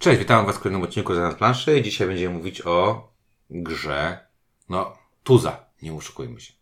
Cześć, 0.00 0.18
witam 0.18 0.46
Was 0.46 0.56
w 0.56 0.60
kolejnym 0.60 0.82
odcinku 0.82 1.14
za 1.14 1.32
planszy. 1.32 1.82
Dzisiaj 1.82 2.08
będziemy 2.08 2.34
mówić 2.34 2.66
o 2.66 3.08
grze, 3.50 4.26
no, 4.68 4.96
Tuza, 5.24 5.66
nie 5.82 5.94
oszukujmy 5.94 6.40
się. 6.40 6.52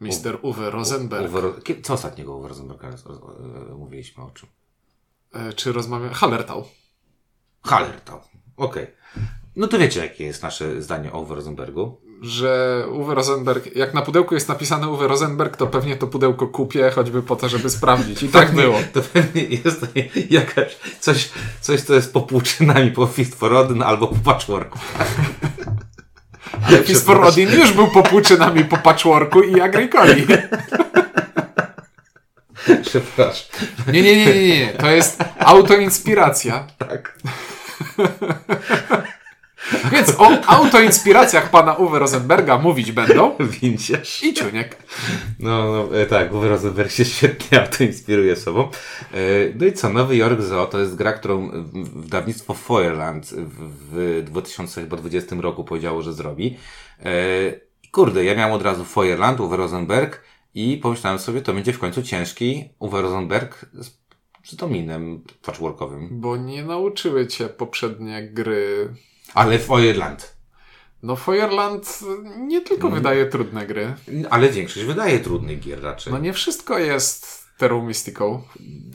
Mr. 0.00 0.38
Uwe 0.42 0.70
Rosenberg. 0.70 1.28
Uwe, 1.28 1.42
co 1.82 1.94
ostatniego 1.94 2.36
Uwe 2.36 2.48
Rosenberga 2.48 2.88
e, 2.88 3.74
mówiliśmy 3.74 4.24
o 4.24 4.30
czym? 4.30 4.48
E, 5.32 5.52
Czy 5.52 5.72
rozmawiamy? 5.72 6.14
Hallertau. 6.14 6.64
Hallertau. 7.62 8.20
Okej. 8.56 8.86
No 9.56 9.66
to 9.66 9.78
wiecie, 9.78 10.00
jakie 10.00 10.24
jest 10.24 10.42
nasze 10.42 10.82
zdanie 10.82 11.12
o 11.12 11.20
Uwe 11.20 11.34
Rosenbergu. 11.34 12.00
Że 12.24 12.84
Uwe 12.92 13.14
Rosenberg, 13.14 13.76
jak 13.76 13.94
na 13.94 14.02
pudełku 14.02 14.34
jest 14.34 14.48
napisane 14.48 14.88
Uwe 14.88 15.08
Rosenberg, 15.08 15.56
to 15.56 15.66
pewnie 15.66 15.96
to 15.96 16.06
pudełko 16.06 16.46
kupię, 16.46 16.90
choćby 16.90 17.22
po 17.22 17.36
to, 17.36 17.48
żeby 17.48 17.70
sprawdzić. 17.70 18.22
I 18.22 18.28
tak 18.28 18.52
było. 18.52 18.78
To 18.92 19.02
pewnie 19.02 19.42
jest 19.42 19.86
jakaś, 20.30 20.76
coś, 21.00 21.30
coś, 21.60 21.80
co 21.80 21.94
jest 21.94 22.12
popłuczynami 22.12 22.90
po 22.90 23.06
Fist 23.06 23.34
for 23.34 23.54
Odin 23.54 23.82
albo 23.82 24.06
po 24.06 24.14
Patchworku. 24.14 24.78
Ale 26.68 26.78
Fist 26.78 27.06
for 27.06 27.24
Odin 27.24 27.52
już 27.52 27.72
był 27.72 27.88
popłuczynami 27.90 28.64
po 28.64 28.76
patchworku 28.76 29.42
i 29.42 29.60
agricoli. 29.60 30.26
Przepraszam. 32.82 33.46
Nie, 33.92 34.02
nie, 34.02 34.16
nie, 34.16 34.34
nie, 34.34 34.58
nie. 34.58 34.72
To 34.72 34.90
jest 34.90 35.24
autoinspiracja. 35.38 36.66
Tak. 36.78 37.18
Więc 39.92 40.14
o 40.20 40.28
autoinspiracjach 40.46 41.50
pana 41.50 41.74
Uwe 41.74 41.98
Rosenberga 41.98 42.58
mówić 42.58 42.92
będą 42.92 43.36
Winciarz. 43.40 44.22
i 44.22 44.34
Ciuniek. 44.34 44.76
No, 45.38 45.72
no 45.72 45.96
e, 46.00 46.06
tak, 46.06 46.32
Uwe 46.34 46.48
Rosenberg 46.48 46.90
się 46.92 47.04
świetnie 47.04 47.60
autoinspiruje 47.62 48.36
sobą. 48.36 48.62
E, 48.62 49.18
No 49.60 49.66
i 49.66 49.72
co, 49.72 49.88
Nowy 49.92 50.16
Jork 50.16 50.40
Zoo 50.40 50.66
to 50.66 50.78
jest 50.78 50.94
gra, 50.96 51.12
którą 51.12 51.50
w- 51.50 52.00
wydawnictwo 52.02 52.54
Feuerland 52.54 53.26
w 53.26 53.64
w 53.90 54.22
2020 54.24 55.36
roku 55.40 55.64
powiedziało, 55.64 56.02
że 56.02 56.12
zrobi. 56.12 56.56
E, 57.04 57.10
Kurde, 57.92 58.24
ja 58.24 58.34
miałem 58.34 58.54
od 58.54 58.62
razu 58.62 58.84
Feuerland, 58.84 59.40
Uwe 59.40 59.56
Rosenberg 59.56 60.20
i 60.54 60.76
pomyślałem 60.82 61.18
sobie, 61.18 61.40
to 61.42 61.52
będzie 61.52 61.72
w 61.72 61.78
końcu 61.78 62.02
ciężki 62.02 62.64
Uwe 62.78 63.02
Rosenberg 63.02 63.66
z, 63.72 63.90
z 64.44 64.56
dominem 64.56 65.22
patchworkowym. 65.42 66.08
Bo 66.12 66.36
nie 66.36 66.64
nauczyły 66.64 67.26
cię 67.26 67.48
poprzednie 67.48 68.28
gry. 68.32 68.94
Ale 69.34 69.58
Feuerland. 69.58 70.34
No 71.02 71.16
Feuerland 71.16 72.00
nie 72.36 72.60
tylko 72.60 72.90
wydaje 72.90 73.26
trudne 73.26 73.66
gry. 73.66 73.94
Ale 74.30 74.48
większość 74.48 74.86
wydaje 74.86 75.20
trudnych 75.20 75.60
gier 75.60 75.82
raczej. 75.82 76.12
No 76.12 76.18
nie 76.18 76.32
wszystko 76.32 76.78
jest 76.78 77.44
Terror 77.58 77.82
Mystical. 77.82 78.40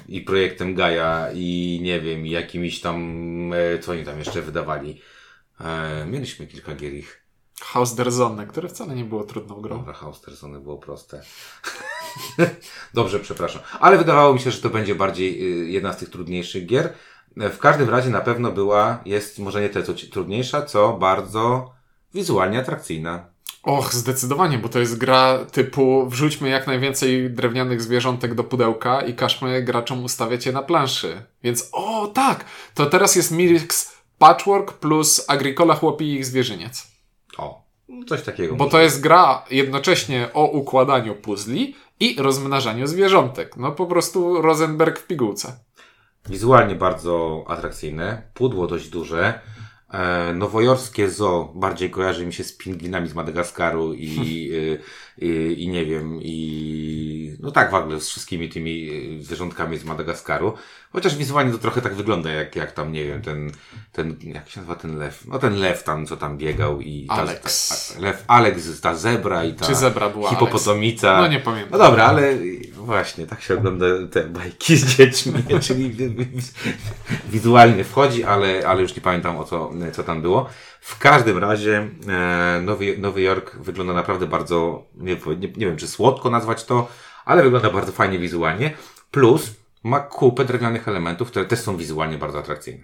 i 0.08 0.22
projektem 0.22 0.76
Gaia 0.76 1.32
i 1.34 1.80
nie 1.84 2.02
wiem, 2.02 2.26
i 2.26 2.30
jakimiś 2.30 2.82
tam, 2.82 3.54
e, 3.54 3.80
co 3.80 3.92
oni 3.92 4.06
tam 4.06 4.20
jeszcze 4.20 4.42
wydawali. 4.42 5.02
E, 5.62 6.06
mieliśmy 6.06 6.48
kilka 6.48 6.76
gier 6.76 6.94
ich. 6.94 7.20
House 7.62 7.95
które 8.50 8.70
wcale 8.70 8.95
nie 8.95 9.04
było 9.04 9.23
trudną 9.23 9.62
grą. 9.62 9.78
Dobra, 9.78 9.94
Haustersony 9.94 10.60
było 10.60 10.78
proste. 10.78 11.22
Dobrze, 12.94 13.20
przepraszam. 13.20 13.62
Ale 13.80 13.98
wydawało 13.98 14.34
mi 14.34 14.40
się, 14.40 14.52
że 14.52 14.62
to 14.62 14.70
będzie 14.70 14.95
bardziej 14.95 15.44
y, 15.64 15.70
jedna 15.70 15.94
z 15.94 15.98
tych 15.98 16.10
trudniejszych 16.10 16.66
gier. 16.66 16.94
W 17.40 17.58
każdym 17.58 17.90
razie 17.90 18.09
na 18.09 18.22
pewno 18.22 18.52
była, 18.52 19.02
jest 19.06 19.40
może 19.40 19.62
nie 19.62 19.70
tyle 19.70 19.86
co 19.86 19.94
trudniejsza, 20.12 20.62
co 20.62 20.94
bardzo 20.94 21.72
wizualnie 22.14 22.59
atrakcyjna. 22.59 23.26
Och, 23.64 23.94
zdecydowanie, 23.94 24.58
bo 24.58 24.70
to 24.70 24.80
jest 24.80 24.98
gra 24.98 25.45
typu 25.52 26.10
wrzućmy 26.10 26.50
jak 26.50 26.67
najwięcej 26.67 27.30
drewnianych 27.30 27.82
zwierzątek 27.82 28.36
do 28.36 28.44
pudełka 28.44 29.02
i 29.02 29.14
każmy 29.14 29.64
graczom 29.64 30.04
ustawiać 30.04 30.45
je 30.45 30.52
na 30.52 30.62
planszy. 30.62 31.22
Więc 31.44 31.70
o 31.72 32.08
tak, 32.08 32.45
to 32.73 32.86
teraz 32.86 33.16
jest 33.16 33.32
mix 33.32 34.00
Patchwork 34.17 34.73
plus 34.73 35.26
Agricola 35.28 35.76
chłopi 35.76 36.06
i 36.06 36.16
ich 36.16 36.26
zwierzyniec. 36.26 36.88
O, 37.38 37.64
coś 38.08 38.22
takiego. 38.22 38.56
Bo 38.56 38.70
to 38.70 38.80
jest 38.80 39.02
gra 39.02 39.45
jednocześnie 39.52 40.30
o 40.34 40.45
układaniu 40.45 41.16
puzli 41.16 41.76
i 42.00 42.16
rozmnażaniu 42.20 42.88
zwierzątek. 42.88 43.58
No 43.58 43.71
po 43.71 43.86
prostu 43.86 44.42
Rosenberg 44.42 45.00
w 45.00 45.08
pigułce. 45.08 45.60
Wizualnie 46.30 46.76
bardzo 46.76 47.45
atrakcyjne, 47.48 48.22
pudło 48.34 48.67
dość 48.67 48.90
duże. 48.90 49.40
E, 49.92 50.34
nowojorskie 50.34 51.10
zoo 51.10 51.54
bardziej 51.56 51.90
kojarzy 51.90 52.26
mi 52.26 52.34
się 52.34 52.44
z 52.44 52.58
pingwinami 52.58 53.08
z 53.08 53.14
Madagaskaru 53.14 53.94
i, 53.94 54.52
y, 55.24 55.54
i 55.54 55.68
nie 55.68 55.86
wiem, 55.86 56.20
i 56.22 57.38
no 57.40 57.52
tak 57.52 57.72
w 57.72 57.74
ogóle 57.74 58.02
z 58.02 58.10
wszystkimi 58.10 58.50
tymi 58.50 58.90
y, 59.20 59.24
zwierzątkami 59.24 59.78
z 59.78 59.84
Madagaskaru. 59.84 60.54
Chociaż 60.92 61.16
wizualnie 61.16 61.52
to 61.52 61.58
trochę 61.58 61.82
tak 61.82 61.96
wygląda, 61.96 62.32
jak, 62.32 62.56
jak 62.56 62.72
tam, 62.72 62.92
nie 62.92 63.06
wiem, 63.06 63.22
ten, 63.22 63.52
ten, 63.92 64.16
jak 64.24 64.50
się 64.50 64.60
nazywa 64.60 64.76
ten 64.76 64.98
lew? 64.98 65.26
No 65.28 65.40
ten 65.40 65.56
lew 65.60 65.84
tam, 65.84 66.06
co 66.06 66.18
tam 66.18 66.38
biegał 66.38 66.82
i 66.82 67.06
ta, 67.08 67.14
Alex. 67.14 67.70
Ta, 67.94 68.02
lew, 68.02 68.24
Alex, 68.28 68.82
ta 68.82 68.96
zebra 68.96 69.44
i 69.44 69.54
ta 69.54 69.66
Czy 69.66 69.76
zebra 69.76 70.10
była 70.10 70.30
hipopotomica. 70.30 71.22
No 71.22 71.28
nie 71.28 71.40
pamiętam. 71.40 71.72
No 71.72 71.78
dobra, 71.78 72.06
ale 72.06 72.38
właśnie, 72.74 73.28
tak 73.28 73.42
się 73.42 73.54
ogląda 73.54 73.86
te 74.12 74.24
bajki 74.24 74.78
z 74.78 74.86
dziećmi, 74.96 75.44
czyli 75.68 75.90
wi- 75.90 76.10
wi- 76.10 76.26
wi- 76.26 76.74
wizualnie 77.30 77.84
wchodzi, 77.84 78.24
ale, 78.24 78.68
ale 78.68 78.82
już 78.82 78.96
nie 78.96 79.02
pamiętam 79.02 79.38
o 79.38 79.44
co, 79.44 79.72
co 79.94 80.04
tam 80.04 80.22
było. 80.22 80.50
W 80.82 81.00
każdym 81.00 81.38
razie 81.38 81.90
e, 82.08 82.62
Nowy, 82.62 82.98
Nowy 82.98 83.22
Jork 83.22 83.56
wygląda 83.56 83.94
naprawdę 83.94 84.28
bardzo, 84.28 84.86
nie, 84.95 85.16
nie, 85.16 85.48
nie 85.48 85.66
wiem 85.66 85.78
czy 85.78 85.88
słodko 85.88 86.30
nazwać 86.30 86.66
to, 86.66 86.88
ale 87.26 87.44
wygląda 87.44 87.70
bardzo 87.70 87.92
fajnie 87.92 88.20
wizualnie. 88.20 88.73
Plus 89.12 89.52
ma 89.84 90.00
kupę 90.00 90.45
drewnianych 90.45 90.88
elementów, 90.88 91.28
które 91.28 91.45
też 91.45 91.60
są 91.60 91.78
wizualnie 91.78 92.18
bardzo 92.18 92.39
atrakcyjne. 92.39 92.84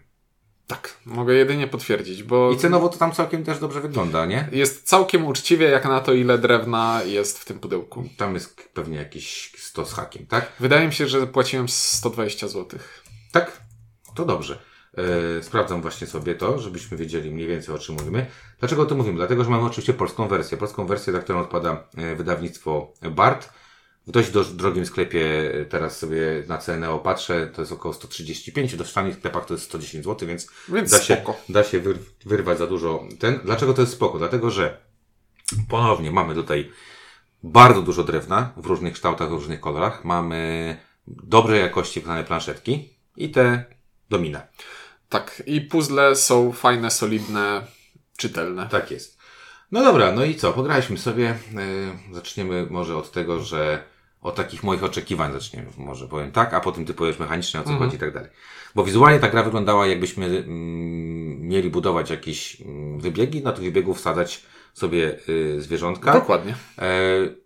Tak, 0.68 0.98
mogę 1.06 1.34
jedynie 1.34 1.68
potwierdzić, 1.68 2.24
bo 2.24 2.52
I 2.52 2.58
cenowo 2.58 2.90
to 2.90 2.98
tam 2.98 3.12
całkiem 3.12 3.44
też 3.44 3.60
dobrze 3.60 3.82
wygląda, 3.82 4.26
nie? 4.26 4.50
jest 4.52 4.88
całkiem 4.88 5.26
uczciwie 5.26 5.70
jak 5.70 5.86
na 5.86 6.00
to, 6.00 6.14
ile 6.14 6.38
drewna 6.38 7.02
jest 7.06 7.40
w 7.40 7.46
tym 7.46 7.60
pudełku. 7.60 8.04
Tam 8.18 8.34
jest 8.34 8.70
pewnie 8.74 8.98
jakieś 8.98 9.52
100 9.58 9.86
z 9.86 9.94
hakiem, 9.94 10.26
tak? 10.26 10.52
Wydaje 10.60 10.88
mi 10.88 10.94
się, 10.94 11.08
że 11.08 11.28
płaciłem 11.28 11.70
120 11.70 12.48
zł. 12.48 12.80
Tak? 13.32 13.62
To 14.16 14.26
dobrze. 14.26 14.60
E, 14.98 15.44
sprawdzam 15.44 15.82
właśnie 15.82 16.08
sobie 16.08 16.36
to, 16.36 16.60
żebyśmy 16.60 16.98
wiedzieli 16.98 17.32
mniej 17.32 17.48
więcej 17.48 17.76
o 17.76 17.80
czym 17.80 17.96
mówimy. 17.96 18.26
Dlaczego 18.60 18.82
o 18.82 18.86
tym 18.86 18.98
mówimy? 18.98 19.18
Dlatego, 19.18 19.44
że 19.44 19.50
mamy 19.50 19.64
oczywiście 19.64 19.94
polską 19.94 20.28
wersję. 20.28 20.58
Polską 20.58 20.88
wersję, 20.88 21.14
za 21.14 21.20
którą 21.20 21.40
odpada 21.40 21.88
e, 21.98 22.16
wydawnictwo 22.16 22.94
BART. 23.12 23.50
W 24.08 24.12
dość 24.12 24.52
drogim 24.52 24.86
sklepie 24.86 25.52
e, 25.54 25.66
teraz 25.66 25.98
sobie 25.98 26.44
na 26.48 26.58
cenę 26.58 27.00
patrzę, 27.04 27.48
to 27.48 27.62
jest 27.62 27.72
około 27.72 27.94
135, 27.94 28.76
do 28.76 28.84
w 28.84 28.94
tanich 28.94 29.16
sklepach 29.16 29.46
to 29.46 29.54
jest 29.54 29.66
110 29.66 30.06
zł, 30.06 30.28
więc, 30.28 30.48
Więc 30.70 30.92
da, 30.92 31.00
się, 31.00 31.24
da 31.50 31.64
się 31.64 31.82
wyr- 31.82 32.00
wyrwać 32.26 32.58
za 32.58 32.68
dużo 32.68 33.08
ten. 33.20 33.40
Dlaczego 33.44 33.74
to 33.74 33.82
jest 33.82 33.94
spoko? 33.94 34.18
Dlatego, 34.18 34.52
że 34.52 34.82
ponownie 35.70 36.12
mamy 36.12 36.36
tutaj 36.36 36.72
bardzo 37.44 37.82
dużo 37.82 38.04
drewna 38.04 38.54
w 38.58 38.66
różnych 38.66 38.94
kształtach, 38.94 39.30
w 39.30 39.32
różnych 39.32 39.60
kolorach. 39.60 40.06
Mamy 40.06 40.78
dobrej 41.08 41.62
jakości 41.62 42.00
wykonane 42.00 42.24
planszetki 42.24 42.98
i 43.18 43.30
te 43.32 43.66
domina. 44.10 44.42
Tak, 45.10 45.44
i 45.46 45.62
puzzle 45.62 46.16
są 46.16 46.52
fajne, 46.52 46.92
solidne, 46.92 47.62
czytelne. 48.18 48.68
Tak 48.72 48.92
jest. 48.92 49.18
No 49.72 49.84
dobra, 49.84 50.12
no 50.12 50.26
i 50.26 50.36
co? 50.36 50.54
Pograliśmy 50.54 50.98
sobie. 50.98 51.38
Yy, 51.54 52.16
zaczniemy 52.16 52.68
może 52.70 52.98
od 52.98 53.12
tego, 53.12 53.40
że 53.40 53.84
od 54.22 54.36
takich 54.36 54.64
moich 54.64 54.84
oczekiwań 54.84 55.34
zaczniemy, 55.34 55.68
może 55.78 56.08
powiem 56.08 56.32
tak, 56.32 56.54
a 56.54 56.60
potem 56.60 56.86
ty 56.86 56.94
powiesz 56.94 57.20
mechanicznie 57.20 57.60
o 57.60 57.64
co 57.64 57.78
chodzi 57.78 57.96
i 57.96 58.00
tak 58.00 58.14
dalej. 58.14 58.30
Bo 58.76 58.84
wizualnie 58.84 59.20
ta 59.20 59.30
gra 59.30 59.44
wyglądała 59.44 59.88
jakbyśmy 59.88 60.26
mm, 60.26 61.42
mieli 61.48 61.70
budować 61.70 62.10
jakieś 62.10 62.62
mm, 62.62 63.00
wybiegi, 63.00 63.44
na 63.44 63.52
tych 63.52 63.64
wybiegów 63.64 63.98
wsadzać 63.98 64.46
sobie 64.76 65.18
y, 65.30 65.62
zwierzątka. 65.62 66.14
Dokładnie. 66.14 66.56
E, 66.78 66.88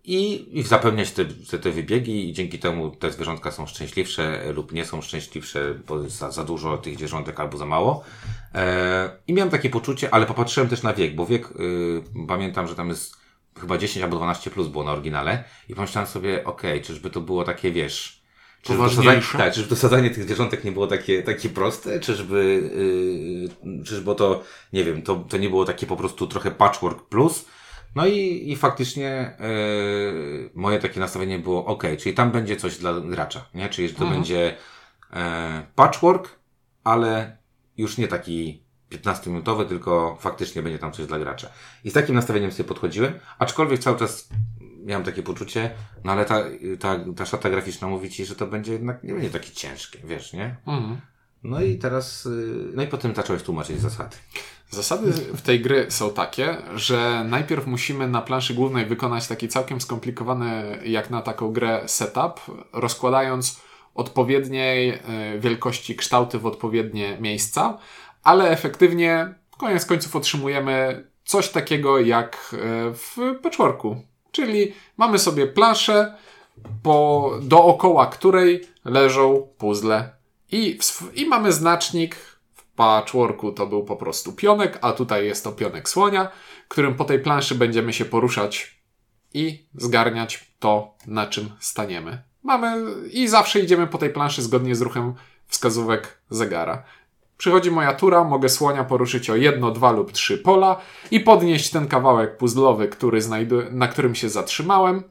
i, 0.04 0.48
i 0.58 0.62
zapełniać 0.62 1.10
te, 1.10 1.24
te, 1.24 1.58
te 1.58 1.70
wybiegi 1.70 2.28
i 2.28 2.32
dzięki 2.32 2.58
temu 2.58 2.90
te 2.90 3.10
zwierzątka 3.10 3.50
są 3.50 3.66
szczęśliwsze 3.66 4.52
lub 4.52 4.72
nie 4.72 4.84
są 4.84 5.02
szczęśliwsze, 5.02 5.74
bo 5.86 6.02
jest 6.02 6.16
za, 6.16 6.30
za 6.30 6.44
dużo 6.44 6.78
tych 6.78 6.96
zwierzątek 6.96 7.40
albo 7.40 7.58
za 7.58 7.66
mało. 7.66 8.04
E, 8.54 9.10
I 9.26 9.32
miałem 9.32 9.50
takie 9.50 9.70
poczucie, 9.70 10.14
ale 10.14 10.26
popatrzyłem 10.26 10.68
też 10.68 10.82
na 10.82 10.94
wiek, 10.94 11.14
bo 11.14 11.26
wiek, 11.26 11.50
y, 11.50 12.02
pamiętam, 12.28 12.68
że 12.68 12.74
tam 12.74 12.88
jest 12.88 13.16
chyba 13.60 13.78
10 13.78 14.04
albo 14.04 14.16
12 14.16 14.50
plus 14.50 14.68
było 14.68 14.84
na 14.84 14.92
oryginale 14.92 15.44
i 15.68 15.74
pomyślałem 15.74 16.10
sobie, 16.10 16.44
okej, 16.44 16.82
czyżby 16.82 17.10
to 17.10 17.20
było 17.20 17.44
takie, 17.44 17.72
wiesz, 17.72 18.19
Poważniejsze? 18.66 19.38
dosadzanie, 19.38 19.52
tak, 19.52 19.68
dosadzanie 19.68 20.10
tych 20.10 20.24
zwierzątek 20.24 20.64
nie 20.64 20.72
było 20.72 20.86
takie, 20.86 21.22
takie 21.22 21.48
proste? 21.48 22.00
Czyżby, 22.00 22.70
yy, 23.64 23.84
czyżby 23.84 24.14
to, 24.14 24.42
nie 24.72 24.84
wiem, 24.84 25.02
to, 25.02 25.16
to 25.16 25.36
nie 25.36 25.50
było 25.50 25.64
takie 25.64 25.86
po 25.86 25.96
prostu 25.96 26.26
trochę 26.26 26.50
patchwork 26.50 27.08
plus? 27.08 27.44
No 27.94 28.06
i, 28.06 28.50
i 28.52 28.56
faktycznie 28.56 29.36
yy, 29.40 30.50
moje 30.54 30.78
takie 30.78 31.00
nastawienie 31.00 31.38
było 31.38 31.66
ok, 31.66 31.84
czyli 31.98 32.14
tam 32.14 32.30
będzie 32.30 32.56
coś 32.56 32.78
dla 32.78 33.00
gracza, 33.00 33.44
nie? 33.54 33.68
Czyli 33.68 33.88
że 33.88 33.94
to 33.94 34.06
będzie 34.06 34.56
e, 35.12 35.62
patchwork, 35.74 36.38
ale 36.84 37.36
już 37.76 37.98
nie 37.98 38.08
taki 38.08 38.62
15-minutowy, 38.90 39.66
tylko 39.66 40.16
faktycznie 40.20 40.62
będzie 40.62 40.78
tam 40.78 40.92
coś 40.92 41.06
dla 41.06 41.18
gracza. 41.18 41.48
I 41.84 41.90
z 41.90 41.92
takim 41.92 42.14
nastawieniem 42.14 42.52
sobie 42.52 42.68
podchodziłem, 42.68 43.12
aczkolwiek 43.38 43.80
cały 43.80 43.98
czas 43.98 44.28
miałem 44.84 45.04
takie 45.04 45.22
poczucie, 45.22 45.70
no 46.04 46.12
ale 46.12 46.24
ta, 46.24 46.44
ta, 46.80 46.96
ta 47.16 47.26
szata 47.26 47.50
graficzna 47.50 47.88
mówi 47.88 48.10
ci, 48.10 48.24
że 48.24 48.34
to 48.34 48.46
będzie 48.46 48.72
jednak, 48.72 49.04
nie 49.04 49.12
będzie 49.12 49.30
takie 49.30 49.50
ciężkie, 49.50 49.98
wiesz, 50.04 50.32
nie? 50.32 50.56
Mhm. 50.66 51.00
No 51.42 51.62
i 51.62 51.78
teraz, 51.78 52.26
y, 52.26 52.70
no 52.74 52.82
i 52.82 52.86
potem 52.86 53.14
zacząłeś 53.14 53.42
tłumaczyć 53.42 53.80
zasady. 53.80 54.16
Zasady 54.70 55.12
w 55.12 55.42
tej 55.42 55.60
gry 55.60 55.86
są 55.88 56.10
takie, 56.10 56.56
że 56.74 57.24
najpierw 57.28 57.66
musimy 57.66 58.08
na 58.08 58.22
planszy 58.22 58.54
głównej 58.54 58.86
wykonać 58.86 59.26
taki 59.26 59.48
całkiem 59.48 59.80
skomplikowany, 59.80 60.78
jak 60.84 61.10
na 61.10 61.22
taką 61.22 61.52
grę, 61.52 61.82
setup, 61.86 62.40
rozkładając 62.72 63.60
odpowiedniej 63.94 64.88
e, 64.88 65.38
wielkości 65.38 65.96
kształty 65.96 66.38
w 66.38 66.46
odpowiednie 66.46 67.18
miejsca, 67.20 67.78
ale 68.22 68.50
efektywnie 68.50 69.34
koniec 69.58 69.86
końców 69.86 70.16
otrzymujemy 70.16 71.04
coś 71.24 71.48
takiego 71.48 71.98
jak 71.98 72.36
e, 72.52 72.58
w 72.94 73.16
patchworku. 73.42 74.09
Czyli 74.32 74.74
mamy 74.96 75.18
sobie 75.18 75.46
planszę, 75.46 76.14
po, 76.82 77.30
dookoła 77.42 78.06
której 78.06 78.60
leżą 78.84 79.48
puzzle 79.58 80.10
i, 80.52 80.78
i 81.14 81.26
mamy 81.26 81.52
znacznik 81.52 82.16
patchworku 82.76 83.52
to 83.52 83.66
był 83.66 83.84
po 83.84 83.96
prostu 83.96 84.32
pionek, 84.32 84.78
a 84.82 84.92
tutaj 84.92 85.26
jest 85.26 85.44
to 85.44 85.52
pionek 85.52 85.88
słonia, 85.88 86.28
którym 86.68 86.94
po 86.94 87.04
tej 87.04 87.18
planszy 87.18 87.54
będziemy 87.54 87.92
się 87.92 88.04
poruszać 88.04 88.80
i 89.34 89.66
zgarniać 89.74 90.52
to, 90.58 90.94
na 91.06 91.26
czym 91.26 91.50
staniemy. 91.58 92.22
Mamy 92.42 92.84
i 93.10 93.28
zawsze 93.28 93.60
idziemy 93.60 93.86
po 93.86 93.98
tej 93.98 94.10
planszy 94.10 94.42
zgodnie 94.42 94.74
z 94.74 94.80
ruchem 94.80 95.14
wskazówek 95.46 96.20
zegara. 96.30 96.82
Przychodzi 97.40 97.70
moja 97.70 97.92
tura, 97.94 98.24
mogę 98.24 98.48
słonia 98.48 98.84
poruszyć 98.84 99.30
o 99.30 99.36
jedno, 99.36 99.70
dwa 99.70 99.92
lub 99.92 100.12
trzy 100.12 100.38
pola 100.38 100.80
i 101.10 101.20
podnieść 101.20 101.70
ten 101.70 101.88
kawałek 101.88 102.36
puzzlowy, 102.36 102.88
który 102.88 103.20
znajdu- 103.20 103.72
na 103.72 103.88
którym 103.88 104.14
się 104.14 104.28
zatrzymałem 104.28 105.02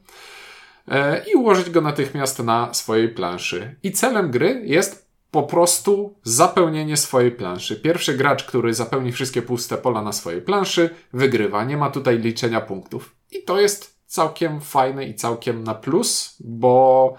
e, 0.88 1.24
i 1.24 1.34
ułożyć 1.34 1.70
go 1.70 1.80
natychmiast 1.80 2.38
na 2.38 2.74
swojej 2.74 3.08
planszy. 3.08 3.76
I 3.82 3.92
celem 3.92 4.30
gry 4.30 4.62
jest 4.64 5.10
po 5.30 5.42
prostu 5.42 6.14
zapełnienie 6.22 6.96
swojej 6.96 7.30
planszy. 7.30 7.76
Pierwszy 7.76 8.14
gracz, 8.14 8.44
który 8.44 8.74
zapełni 8.74 9.12
wszystkie 9.12 9.42
puste 9.42 9.76
pola 9.76 10.02
na 10.02 10.12
swojej 10.12 10.42
planszy, 10.42 10.90
wygrywa. 11.12 11.64
Nie 11.64 11.76
ma 11.76 11.90
tutaj 11.90 12.18
liczenia 12.18 12.60
punktów. 12.60 13.14
I 13.30 13.42
to 13.42 13.60
jest 13.60 14.00
całkiem 14.06 14.60
fajne 14.60 15.04
i 15.04 15.14
całkiem 15.14 15.64
na 15.64 15.74
plus, 15.74 16.36
bo 16.40 17.14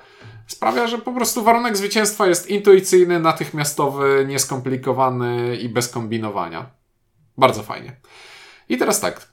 sprawia, 0.51 0.88
że 0.88 0.98
po 0.98 1.12
prostu 1.12 1.44
warunek 1.44 1.77
zwycięstwa 1.77 2.27
jest 2.27 2.48
intuicyjny, 2.48 3.19
natychmiastowy, 3.19 4.25
nieskomplikowany 4.27 5.57
i 5.57 5.69
bez 5.69 5.89
kombinowania. 5.89 6.69
Bardzo 7.38 7.63
fajnie. 7.63 7.95
I 8.69 8.77
teraz 8.77 9.00
tak. 9.00 9.31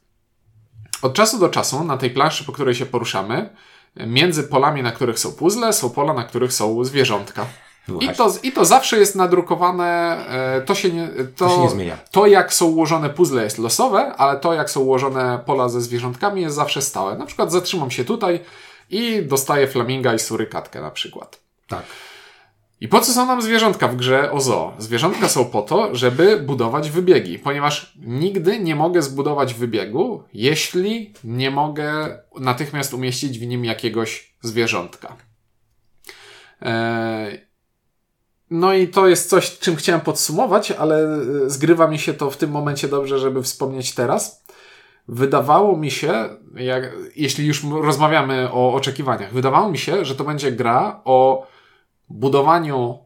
Od 1.02 1.14
czasu 1.14 1.38
do 1.38 1.48
czasu 1.48 1.84
na 1.84 1.96
tej 1.96 2.10
planszy, 2.10 2.44
po 2.44 2.52
której 2.52 2.74
się 2.74 2.86
poruszamy, 2.86 3.50
między 3.96 4.44
polami, 4.44 4.82
na 4.82 4.92
których 4.92 5.18
są 5.18 5.32
puzzle, 5.32 5.72
są 5.72 5.90
pola, 5.90 6.14
na 6.14 6.24
których 6.24 6.52
są 6.52 6.84
zwierzątka. 6.84 7.46
I 8.00 8.08
to, 8.08 8.32
I 8.42 8.52
to 8.52 8.64
zawsze 8.64 8.98
jest 8.98 9.16
nadrukowane, 9.16 10.18
e, 10.28 10.60
to 10.60 10.74
się, 10.74 10.90
nie, 10.90 11.08
to, 11.36 11.48
to 11.48 11.54
się 11.54 11.62
nie 11.62 11.70
zmienia. 11.70 11.98
To 12.10 12.26
jak 12.26 12.54
są 12.54 12.66
ułożone 12.66 13.10
puzzle 13.10 13.44
jest 13.44 13.58
losowe, 13.58 14.14
ale 14.16 14.40
to 14.40 14.54
jak 14.54 14.70
są 14.70 14.80
ułożone 14.80 15.40
pola 15.46 15.68
ze 15.68 15.80
zwierzątkami 15.80 16.42
jest 16.42 16.56
zawsze 16.56 16.82
stałe. 16.82 17.18
Na 17.18 17.26
przykład 17.26 17.52
zatrzymam 17.52 17.90
się 17.90 18.04
tutaj 18.04 18.40
i 18.90 19.22
dostaję 19.22 19.66
flaminga 19.66 20.14
i 20.14 20.18
surykatkę 20.18 20.80
na 20.80 20.90
przykład. 20.90 21.40
Tak. 21.68 21.82
I 22.80 22.88
po 22.88 23.00
co 23.00 23.12
są 23.12 23.26
nam 23.26 23.42
zwierzątka 23.42 23.88
w 23.88 23.96
grze 23.96 24.32
o 24.32 24.40
zoo? 24.40 24.74
Zwierzątka 24.78 25.28
są 25.28 25.44
po 25.44 25.62
to, 25.62 25.94
żeby 25.94 26.40
budować 26.40 26.90
wybiegi, 26.90 27.38
ponieważ 27.38 27.92
nigdy 27.96 28.60
nie 28.60 28.76
mogę 28.76 29.02
zbudować 29.02 29.54
wybiegu, 29.54 30.22
jeśli 30.34 31.14
nie 31.24 31.50
mogę 31.50 32.18
natychmiast 32.40 32.94
umieścić 32.94 33.38
w 33.38 33.46
nim 33.46 33.64
jakiegoś 33.64 34.34
zwierzątka. 34.42 35.16
Eee, 36.60 37.48
no 38.50 38.74
i 38.74 38.88
to 38.88 39.08
jest 39.08 39.30
coś, 39.30 39.58
czym 39.58 39.76
chciałem 39.76 40.00
podsumować, 40.00 40.70
ale 40.70 41.02
e, 41.04 41.50
zgrywa 41.50 41.88
mi 41.88 41.98
się 41.98 42.14
to 42.14 42.30
w 42.30 42.36
tym 42.36 42.50
momencie 42.50 42.88
dobrze, 42.88 43.18
żeby 43.18 43.42
wspomnieć 43.42 43.94
teraz. 43.94 44.44
Wydawało 45.08 45.76
mi 45.76 45.90
się, 45.90 46.28
jak, 46.54 46.92
jeśli 47.16 47.46
już 47.46 47.64
rozmawiamy 47.64 48.52
o 48.52 48.74
oczekiwaniach, 48.74 49.32
wydawało 49.32 49.70
mi 49.70 49.78
się, 49.78 50.04
że 50.04 50.14
to 50.14 50.24
będzie 50.24 50.52
gra 50.52 51.00
o 51.04 51.46
budowaniu 52.08 52.98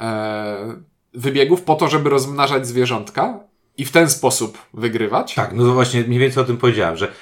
e, 0.00 0.82
wybiegów 1.14 1.62
po 1.62 1.74
to, 1.74 1.88
żeby 1.88 2.10
rozmnażać 2.10 2.66
zwierzątka 2.66 3.40
i 3.76 3.84
w 3.84 3.92
ten 3.92 4.10
sposób 4.10 4.58
wygrywać. 4.74 5.34
Tak, 5.34 5.52
no 5.52 5.74
właśnie 5.74 6.00
mniej 6.02 6.18
więcej 6.18 6.42
o 6.42 6.46
tym 6.46 6.56
powiedziałem, 6.56 6.96
że 6.96 7.12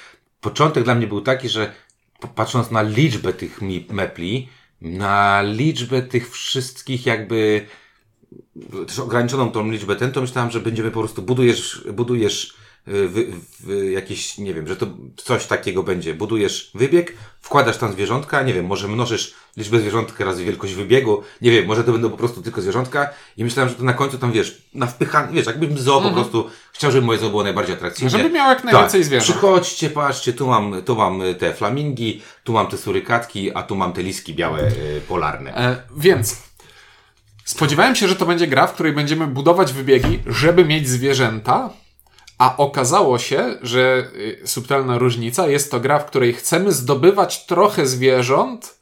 początek 0.41 0.83
dla 0.83 0.95
mnie 0.95 1.07
był 1.07 1.21
taki, 1.21 1.49
że 1.49 1.71
patrząc 2.35 2.71
na 2.71 2.81
liczbę 2.81 3.33
tych 3.33 3.59
mepli, 3.89 4.49
na 4.81 5.41
liczbę 5.41 6.01
tych 6.01 6.31
wszystkich 6.31 7.05
jakby 7.05 7.65
też 8.87 8.99
ograniczoną 8.99 9.51
tą 9.51 9.71
liczbę 9.71 9.95
ten, 9.95 10.11
to 10.11 10.21
myślałem, 10.21 10.51
że 10.51 10.59
będziemy 10.59 10.91
po 10.91 10.99
prostu 10.99 11.21
budujesz, 11.21 11.87
budujesz 11.93 12.62
y, 12.87 13.07
w, 13.07 13.41
w 13.59 13.91
jakieś, 13.91 14.37
nie 14.37 14.53
wiem, 14.53 14.67
że 14.67 14.75
to 14.75 14.87
coś 15.17 15.45
takiego 15.45 15.83
będzie. 15.83 16.13
Budujesz 16.13 16.71
wybieg, 16.75 17.13
wkładasz 17.41 17.77
tam 17.77 17.91
zwierzątka, 17.93 18.41
nie 18.41 18.53
wiem, 18.53 18.65
może 18.65 18.87
mnożysz 18.87 19.33
liczbę 19.57 19.79
zwierzątek 19.79 20.19
razy 20.19 20.45
wielkość 20.45 20.73
wybiegu, 20.73 21.23
nie 21.41 21.51
wiem, 21.51 21.65
może 21.65 21.83
to 21.83 21.91
będą 21.91 22.09
po 22.09 22.17
prostu 22.17 22.41
tylko 22.41 22.61
zwierzątka 22.61 23.09
i 23.37 23.43
myślałem, 23.43 23.69
że 23.69 23.75
to 23.75 23.83
na 23.83 23.93
końcu 23.93 24.17
tam, 24.17 24.31
wiesz, 24.31 24.61
na 24.73 24.87
wpychanie, 24.87 25.33
wiesz, 25.33 25.45
jakbym 25.45 25.77
zoo 25.77 25.99
-hmm. 25.99 26.03
po 26.03 26.09
mhm. 26.09 26.13
prostu 26.13 26.49
chciał, 26.73 26.91
żeby 26.91 27.05
moje 27.05 27.19
zoo 27.19 27.29
było 27.29 27.43
najbardziej 27.43 27.75
atrakcyjne. 27.75 28.09
Żeby 28.09 28.29
miał 28.29 28.49
jak 28.49 28.63
najwięcej 28.63 29.01
tak, 29.01 29.05
zwierząt. 29.05 29.31
Przychodźcie, 29.31 29.89
patrzcie, 29.89 30.33
tu 30.33 30.47
mam, 30.47 30.81
tu 30.85 30.95
mam 30.95 31.21
te 31.39 31.53
flamingi, 31.53 32.21
tu 32.43 32.53
mam 32.53 32.67
te 32.67 32.77
surykatki, 32.77 33.53
a 33.53 33.63
tu 33.63 33.75
mam 33.75 33.93
te 33.93 34.03
liski 34.03 34.33
białe 34.33 34.67
y, 34.67 35.01
polarne. 35.07 35.55
E, 35.57 35.83
więc 35.97 36.37
spodziewałem 37.45 37.95
się, 37.95 38.07
że 38.07 38.15
to 38.15 38.25
będzie 38.25 38.47
gra, 38.47 38.67
w 38.67 38.73
której 38.73 38.93
będziemy 38.93 39.27
budować 39.27 39.73
wybiegi, 39.73 40.19
żeby 40.27 40.65
mieć 40.65 40.89
zwierzęta, 40.89 41.69
a 42.43 42.57
okazało 42.57 43.19
się, 43.19 43.57
że 43.61 44.07
y, 44.15 44.47
subtelna 44.47 44.97
różnica 44.97 45.47
jest 45.47 45.71
to 45.71 45.79
gra, 45.79 45.99
w 45.99 46.05
której 46.05 46.33
chcemy 46.33 46.71
zdobywać 46.71 47.45
trochę 47.45 47.85
zwierząt, 47.85 48.79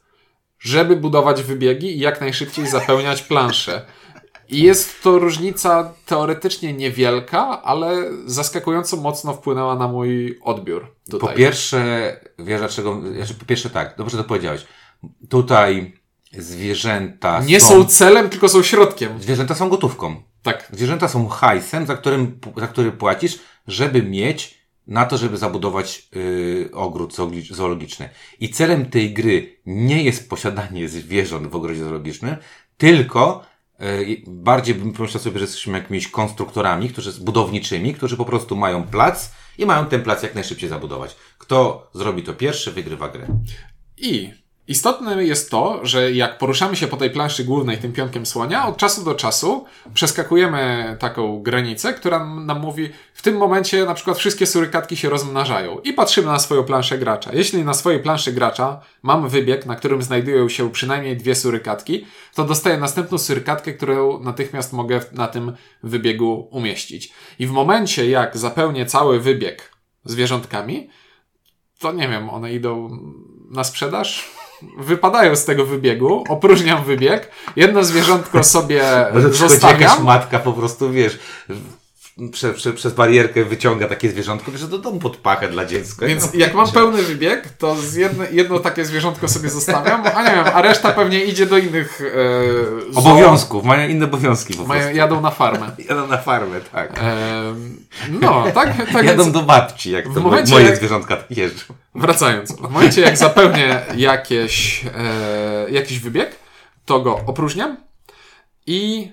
żeby 0.58 0.96
budować 0.96 1.42
wybiegi 1.42 1.96
i 1.96 2.00
jak 2.00 2.20
najszybciej 2.20 2.66
zapełniać 2.66 3.22
planszę. 3.22 3.86
I 4.48 4.62
jest 4.62 5.02
to 5.02 5.18
różnica 5.18 5.92
teoretycznie 6.06 6.72
niewielka, 6.72 7.62
ale 7.62 8.10
zaskakująco 8.26 8.96
mocno 8.96 9.32
wpłynęła 9.34 9.74
na 9.74 9.88
mój 9.88 10.38
odbiór. 10.42 10.94
Tutaj. 11.10 11.28
Po 11.28 11.36
pierwsze, 11.36 12.20
wiesz 12.38 12.60
dlaczego, 12.60 13.00
znaczy 13.16 13.34
po 13.34 13.44
pierwsze 13.44 13.70
tak, 13.70 13.94
dobrze 13.98 14.16
to 14.16 14.24
powiedziałeś. 14.24 14.66
Tutaj 15.28 15.92
zwierzęta 16.38 17.42
Nie 17.44 17.60
są, 17.60 17.68
są 17.68 17.84
celem, 17.84 18.30
tylko 18.30 18.48
są 18.48 18.62
środkiem. 18.62 19.22
Zwierzęta 19.22 19.54
są 19.54 19.68
gotówką. 19.68 20.22
Tak. 20.42 20.68
Zwierzęta 20.72 21.08
są 21.08 21.28
hajsem, 21.28 21.86
za, 21.86 21.96
którym, 21.96 22.40
za 22.56 22.66
który 22.66 22.92
płacisz, 22.92 23.38
żeby 23.66 24.02
mieć 24.02 24.62
na 24.86 25.04
to, 25.04 25.18
żeby 25.18 25.36
zabudować 25.36 26.08
yy, 26.14 26.70
ogród 26.72 27.14
zoologiczny. 27.50 28.08
I 28.40 28.48
celem 28.48 28.86
tej 28.86 29.14
gry 29.14 29.56
nie 29.66 30.02
jest 30.02 30.30
posiadanie 30.30 30.88
zwierząt 30.88 31.46
w 31.46 31.56
ogrodzie 31.56 31.84
zoologicznym, 31.84 32.36
tylko 32.76 33.44
yy, 33.78 34.22
bardziej 34.26 34.74
bym 34.74 34.92
pomyślał 34.92 35.22
sobie, 35.22 35.38
że 35.38 35.44
jesteśmy 35.44 35.78
jakimiś 35.78 36.08
konstruktorami, 36.08 36.88
którzy 36.88 37.12
budowniczymi, 37.20 37.94
którzy 37.94 38.16
po 38.16 38.24
prostu 38.24 38.56
mają 38.56 38.82
plac 38.82 39.32
i 39.58 39.66
mają 39.66 39.86
ten 39.86 40.02
plac 40.02 40.22
jak 40.22 40.34
najszybciej 40.34 40.68
zabudować. 40.68 41.16
Kto 41.38 41.90
zrobi 41.94 42.22
to 42.22 42.34
pierwszy, 42.34 42.72
wygrywa 42.72 43.08
grę. 43.08 43.26
I 43.96 44.41
Istotne 44.72 45.24
jest 45.24 45.50
to, 45.50 45.80
że 45.82 46.12
jak 46.12 46.38
poruszamy 46.38 46.76
się 46.76 46.86
po 46.86 46.96
tej 46.96 47.10
planszy 47.10 47.44
głównej 47.44 47.78
tym 47.78 47.92
pionkiem 47.92 48.26
słonia, 48.26 48.66
od 48.66 48.76
czasu 48.76 49.04
do 49.04 49.14
czasu 49.14 49.64
przeskakujemy 49.94 50.96
taką 50.98 51.42
granicę, 51.42 51.94
która 51.94 52.26
nam 52.26 52.60
mówi, 52.60 52.90
w 53.14 53.22
tym 53.22 53.36
momencie 53.36 53.84
na 53.84 53.94
przykład 53.94 54.18
wszystkie 54.18 54.46
surykatki 54.46 54.96
się 54.96 55.08
rozmnażają 55.08 55.78
i 55.78 55.92
patrzymy 55.92 56.26
na 56.26 56.38
swoją 56.38 56.64
planszę 56.64 56.98
gracza. 56.98 57.30
Jeśli 57.32 57.64
na 57.64 57.74
swojej 57.74 58.00
planszy 58.00 58.32
gracza 58.32 58.80
mam 59.02 59.28
wybieg, 59.28 59.66
na 59.66 59.76
którym 59.76 60.02
znajdują 60.02 60.48
się 60.48 60.70
przynajmniej 60.70 61.16
dwie 61.16 61.34
surykatki, 61.34 62.06
to 62.34 62.44
dostaję 62.44 62.78
następną 62.78 63.18
surykatkę, 63.18 63.72
którą 63.72 64.20
natychmiast 64.20 64.72
mogę 64.72 65.00
na 65.12 65.28
tym 65.28 65.52
wybiegu 65.82 66.48
umieścić. 66.50 67.12
I 67.38 67.46
w 67.46 67.50
momencie, 67.50 68.10
jak 68.10 68.36
zapełnię 68.36 68.86
cały 68.86 69.20
wybieg 69.20 69.72
zwierzątkami, 70.04 70.90
to 71.78 71.92
nie 71.92 72.08
wiem, 72.08 72.30
one 72.30 72.52
idą 72.52 72.98
na 73.50 73.64
sprzedaż? 73.64 74.41
Wypadają 74.78 75.36
z 75.36 75.44
tego 75.44 75.66
wybiegu, 75.66 76.24
opróżniam 76.28 76.84
wybieg, 76.84 77.30
jedno 77.56 77.84
zwierzątko 77.84 78.44
sobie 78.44 78.82
zostawiam. 79.30 79.80
jakaś 79.80 79.98
matka 79.98 80.38
po 80.38 80.52
prostu, 80.52 80.90
wiesz, 80.90 81.18
prze, 82.32 82.52
prze, 82.52 82.72
przez 82.72 82.94
barierkę 82.94 83.44
wyciąga 83.44 83.88
takie 83.88 84.10
zwierzątko, 84.10 84.52
że 84.56 84.68
do 84.68 84.78
domu 84.78 84.98
pod 84.98 85.16
pachę 85.16 85.48
dla 85.48 85.64
dziecka. 85.64 86.06
Więc 86.06 86.24
no, 86.24 86.40
jak 86.40 86.54
mam 86.54 86.70
pełny 86.70 87.02
wybieg, 87.02 87.48
to 87.58 87.76
jedno, 87.96 88.24
jedno 88.30 88.58
takie 88.58 88.84
zwierzątko 88.84 89.28
sobie 89.28 89.50
zostawiam, 89.50 90.02
a 90.14 90.22
nie 90.22 90.30
wiem, 90.30 90.44
a 90.54 90.62
reszta 90.62 90.92
pewnie 90.92 91.24
idzie 91.24 91.46
do 91.46 91.58
innych 91.58 92.00
e, 92.94 92.98
obowiązków, 92.98 93.64
mają 93.64 93.88
inne 93.88 94.04
obowiązki 94.04 94.54
po 94.54 94.66
mają, 94.66 94.94
Jadą 94.94 95.20
na 95.20 95.30
farmę. 95.30 95.70
jadą 95.88 96.06
na 96.06 96.18
farmę, 96.18 96.60
tak. 96.60 96.98
E, 96.98 97.54
no, 98.20 98.44
tak, 98.54 98.92
tak 98.92 99.06
Jadą 99.06 99.32
do 99.32 99.42
babci, 99.42 99.90
jak 99.90 100.04
to 100.04 100.20
momencie, 100.20 100.52
moje 100.52 100.76
zwierzątka 100.76 101.16
tak 101.16 101.30
jeżdżą. 101.30 101.74
Wracając, 101.94 102.52
w 102.52 102.60
momencie 102.60 103.00
jak 103.00 103.16
zapełnię 103.16 103.80
jakieś, 103.96 104.84
e, 104.84 105.70
jakiś 105.70 105.98
wybieg, 105.98 106.36
to 106.84 107.00
go 107.00 107.20
opróżniam 107.26 107.76
i 108.66 109.12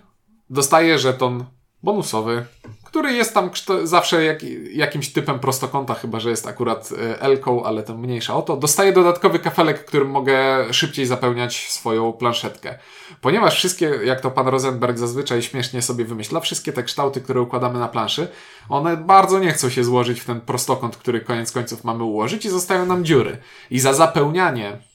dostaje 0.49 0.99
żeton 0.99 1.45
bonusowy, 1.83 2.45
który 2.89 3.13
jest 3.13 3.33
tam 3.33 3.49
zawsze 3.83 4.23
jak, 4.23 4.43
jakimś 4.73 5.13
typem 5.13 5.39
prostokąta, 5.39 5.93
chyba 5.93 6.19
że 6.19 6.29
jest 6.29 6.47
akurat 6.47 6.89
e, 6.91 7.21
L-ką, 7.21 7.63
ale 7.63 7.83
to 7.83 7.97
mniejsza 7.97 8.35
o 8.35 8.41
to. 8.41 8.57
Dostaję 8.57 8.93
dodatkowy 8.93 9.39
kafelek, 9.39 9.85
którym 9.85 10.09
mogę 10.09 10.65
szybciej 10.73 11.05
zapełniać 11.05 11.69
swoją 11.71 12.13
planszetkę. 12.13 12.79
Ponieważ 13.21 13.55
wszystkie, 13.55 13.85
jak 14.03 14.21
to 14.21 14.31
pan 14.31 14.47
Rosenberg 14.47 14.97
zazwyczaj 14.97 15.41
śmiesznie 15.41 15.81
sobie 15.81 16.05
wymyśla, 16.05 16.39
wszystkie 16.39 16.73
te 16.73 16.83
kształty, 16.83 17.21
które 17.21 17.41
układamy 17.41 17.79
na 17.79 17.87
planszy, 17.87 18.27
one 18.69 18.97
bardzo 18.97 19.39
nie 19.39 19.51
chcą 19.51 19.69
się 19.69 19.83
złożyć 19.83 20.21
w 20.21 20.25
ten 20.25 20.41
prostokąt, 20.41 20.97
który 20.97 21.21
koniec 21.21 21.51
końców 21.51 21.83
mamy 21.83 22.03
ułożyć 22.03 22.45
i 22.45 22.49
zostają 22.49 22.85
nam 22.85 23.05
dziury. 23.05 23.37
I 23.71 23.79
za 23.79 23.93
zapełnianie 23.93 24.88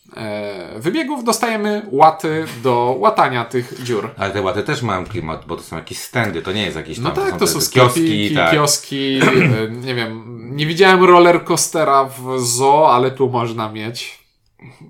wybiegów 0.76 1.24
dostajemy 1.24 1.82
łaty 1.90 2.44
do 2.62 2.96
łatania 2.98 3.44
tych 3.44 3.82
dziur. 3.82 4.10
Ale 4.16 4.30
te 4.30 4.42
łaty 4.42 4.62
też 4.62 4.82
mają 4.82 5.06
klimat, 5.06 5.44
bo 5.46 5.56
to 5.56 5.62
są 5.62 5.76
jakieś 5.76 5.98
stędy, 5.98 6.42
to 6.42 6.52
nie 6.52 6.62
jest 6.62 6.76
jakiś 6.76 6.96
tam... 6.96 7.04
No 7.04 7.10
tak, 7.10 7.32
to 7.32 7.38
te 7.38 7.46
są 7.46 7.60
sklepiki, 7.60 8.34
tak. 8.34 8.52
kioski, 8.52 9.20
e, 9.22 9.70
nie 9.70 9.94
wiem, 9.94 10.22
nie 10.56 10.66
widziałem 10.66 11.04
roller 11.04 11.44
coastera 11.44 12.04
w 12.04 12.40
zoo, 12.40 12.92
ale 12.92 13.10
tu 13.10 13.30
można 13.30 13.72
mieć. 13.72 14.23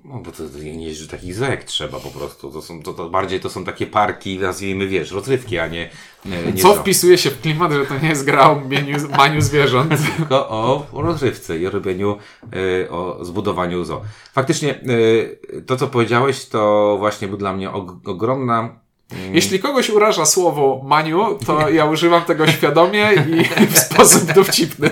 No 0.05 0.19
bo 0.19 0.31
to, 0.31 0.49
to 0.49 0.57
nie 0.57 0.87
jest, 0.87 1.01
że 1.01 1.07
takich 1.07 1.35
zoek 1.35 1.63
trzeba 1.63 1.99
po 1.99 2.09
prostu. 2.09 2.51
To 2.51 2.61
są, 2.61 2.83
to, 2.83 2.93
to 2.93 3.09
bardziej 3.09 3.39
to 3.39 3.49
są 3.49 3.63
takie 3.63 3.87
parki, 3.87 4.39
nazwijmy, 4.39 4.87
wiesz, 4.87 5.11
rozrywki, 5.11 5.59
a 5.59 5.67
nie, 5.67 5.89
nie, 6.25 6.43
nie 6.51 6.61
Co 6.61 6.73
zoo. 6.73 6.81
wpisuje 6.81 7.17
się 7.17 7.29
w 7.29 7.41
klimat, 7.41 7.71
że 7.71 7.85
to 7.85 7.99
nie 7.99 8.09
jest 8.09 8.25
gra 8.25 8.49
o 8.49 8.61
mieniu, 8.61 8.97
maniu 9.17 9.41
zwierząt. 9.41 9.93
tylko 10.17 10.49
o, 10.49 10.87
rozrywce 10.93 11.57
i 11.57 11.67
o 11.67 11.69
robieniu, 11.69 12.17
y, 12.55 12.91
o 12.91 13.25
zbudowaniu 13.25 13.83
zoo. 13.83 14.01
Faktycznie, 14.33 14.79
y, 14.89 15.63
to 15.67 15.77
co 15.77 15.87
powiedziałeś, 15.87 16.45
to 16.45 16.95
właśnie 16.99 17.27
był 17.27 17.37
dla 17.37 17.53
mnie 17.53 17.69
og- 17.69 18.09
ogromna 18.09 18.85
Jeśli 19.31 19.59
kogoś 19.59 19.89
uraża 19.89 20.25
słowo 20.25 20.81
maniu, 20.83 21.37
to 21.45 21.69
ja 21.69 21.85
używam 21.85 22.21
tego 22.21 22.47
świadomie 22.47 23.09
i 23.13 23.43
w 23.73 23.77
sposób 23.77 24.33
dowcipny. 24.33 24.89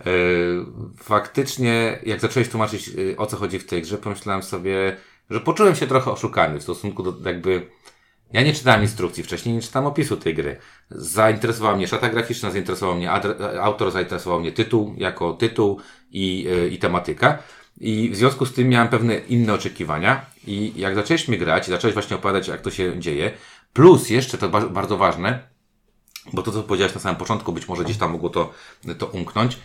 E, 0.00 0.04
Faktycznie, 1.02 1.98
jak 2.06 2.20
zacząłeś 2.20 2.48
tłumaczyć, 2.48 2.88
e, 2.88 3.16
o 3.16 3.26
co 3.26 3.36
chodzi 3.36 3.58
w 3.58 3.66
tej 3.66 3.82
grze, 3.82 3.98
pomyślałem 3.98 4.42
sobie, 4.42 4.96
że 5.30 5.40
poczułem 5.40 5.74
się 5.74 5.86
trochę 5.86 6.10
oszukany 6.12 6.58
w 6.58 6.62
stosunku 6.62 7.02
do 7.02 7.28
jakby. 7.28 7.66
Ja 8.32 8.42
nie 8.42 8.54
czytałem 8.54 8.82
instrukcji 8.82 9.22
wcześniej, 9.24 9.54
nie 9.54 9.62
czytałem 9.62 9.86
opisu 9.88 10.16
tej 10.16 10.34
gry. 10.34 10.56
Zainteresowała 10.90 11.76
mnie 11.76 11.88
szata 11.88 12.08
graficzna, 12.08 12.50
zainteresował 12.50 12.96
mnie 12.96 13.08
adre- 13.10 13.58
autor, 13.60 13.90
zainteresował 13.90 14.40
mnie 14.40 14.52
tytuł 14.52 14.94
jako 14.98 15.32
tytuł 15.32 15.80
i, 16.10 16.46
e, 16.50 16.68
i 16.68 16.78
tematyka. 16.78 17.38
I 17.80 18.10
w 18.10 18.16
związku 18.16 18.46
z 18.46 18.52
tym 18.52 18.68
miałem 18.68 18.88
pewne 18.88 19.18
inne 19.18 19.54
oczekiwania. 19.54 20.26
I 20.46 20.72
jak 20.76 20.94
zaczęliśmy 20.94 21.36
grać, 21.38 21.66
zacząłeś 21.66 21.94
właśnie 21.94 22.16
opowiadać, 22.16 22.48
jak 22.48 22.60
to 22.60 22.70
się 22.70 23.00
dzieje. 23.00 23.30
Plus 23.72 24.10
jeszcze, 24.10 24.38
to 24.38 24.48
ba- 24.48 24.68
bardzo 24.68 24.96
ważne, 24.96 25.38
bo 26.32 26.42
to, 26.42 26.52
co 26.52 26.62
powiedziałeś 26.62 26.94
na 26.94 27.00
samym 27.00 27.16
początku, 27.16 27.52
być 27.52 27.68
może 27.68 27.84
gdzieś 27.84 27.96
tam 27.96 28.12
mogło 28.12 28.30
to, 28.30 28.52
to 28.98 29.06
umknąć. 29.06 29.58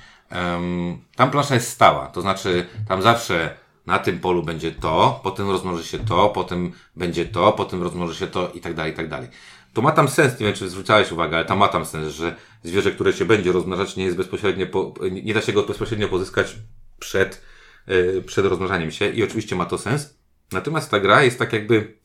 Tam 1.16 1.32
plansza 1.32 1.54
jest 1.54 1.70
stała, 1.70 2.08
to 2.08 2.22
znaczy 2.22 2.66
tam 2.88 3.02
zawsze 3.02 3.56
na 3.86 4.00
tym 4.00 4.20
polu 4.20 4.44
będzie 4.44 4.72
to, 4.72 5.20
potem 5.24 5.50
rozmnoży 5.50 5.84
się 5.84 6.00
to, 6.00 6.30
potem 6.30 6.72
będzie 6.96 7.26
to, 7.26 7.52
potem 7.52 7.84
rozmnoży 7.84 8.16
się 8.16 8.28
to 8.28 8.52
i 8.54 8.62
tak 8.62 8.74
dalej, 8.74 8.94
i 8.94 8.96
tak 8.96 9.10
dalej. 9.10 9.30
To 9.74 9.82
ma 9.82 9.92
tam 9.92 10.08
sens, 10.08 10.40
nie 10.40 10.46
wiem 10.46 10.56
czy 10.56 10.70
zwróciłeś 10.70 11.12
uwagę, 11.12 11.38
ale 11.38 11.46
tam 11.46 11.58
ma 11.58 11.68
tam 11.68 11.86
sens, 11.86 12.14
że 12.14 12.36
zwierzę, 12.64 12.92
które 12.92 13.14
się 13.14 13.26
będzie 13.26 13.52
rozmnażać 13.52 13.96
nie 13.96 14.06
jest 14.06 14.18
bezpośrednio, 14.18 14.68
po, 14.68 14.94
nie 15.12 15.34
da 15.34 15.42
się 15.42 15.54
go 15.54 15.64
bezpośrednio 15.64 16.08
pozyskać 16.08 16.56
przed, 17.00 17.42
yy, 17.88 18.24
przed 18.26 18.46
rozmnażaniem 18.46 18.92
się 18.92 19.10
i 19.10 19.24
oczywiście 19.24 19.56
ma 19.56 19.66
to 19.66 19.78
sens. 19.78 20.18
Natomiast 20.52 20.92
ta 20.92 21.00
gra 21.00 21.24
jest 21.24 21.40
tak 21.40 21.54
jakby, 21.54 21.98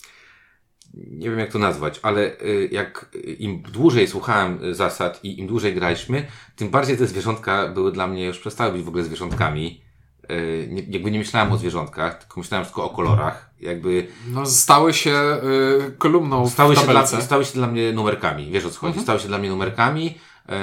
nie 1.10 1.30
wiem 1.30 1.38
jak 1.38 1.52
to 1.52 1.58
nazwać, 1.58 2.00
ale 2.02 2.40
y, 2.42 2.68
jak 2.72 3.10
y, 3.14 3.18
im 3.18 3.62
dłużej 3.62 4.08
słuchałem 4.08 4.64
y, 4.64 4.74
zasad 4.74 5.20
i 5.24 5.40
im 5.40 5.46
dłużej 5.46 5.74
graliśmy, 5.74 6.26
tym 6.56 6.70
bardziej 6.70 6.96
te 6.96 7.06
zwierzątka 7.06 7.68
były 7.68 7.92
dla 7.92 8.06
mnie, 8.06 8.26
już 8.26 8.38
przestały 8.38 8.72
być 8.72 8.82
w 8.82 8.88
ogóle 8.88 9.04
zwierzątkami. 9.04 9.80
Y, 10.30 10.68
Nie, 10.70 10.82
jakby 10.82 11.10
nie 11.10 11.18
myślałem 11.18 11.52
o 11.52 11.56
zwierzątkach, 11.58 12.18
tylko 12.18 12.40
myślałem 12.40 12.66
tylko 12.66 12.84
o 12.84 12.90
kolorach. 12.90 13.50
Jakby 13.60 14.06
No, 14.26 14.46
stały 14.46 14.94
się 14.94 15.40
y, 15.88 15.92
kolumną 15.98 16.48
stały 16.48 16.76
się, 16.76 16.86
dla, 16.86 17.06
stały 17.06 17.44
się 17.44 17.52
dla 17.52 17.66
mnie 17.66 17.92
numerkami. 17.92 18.50
Wiesz 18.50 18.64
o 18.64 18.70
co 18.70 18.80
chodzi? 18.80 19.00
Stały 19.00 19.20
się 19.20 19.28
dla 19.28 19.38
mnie 19.38 19.48
numerkami 19.48 20.04
yy, 20.48 20.54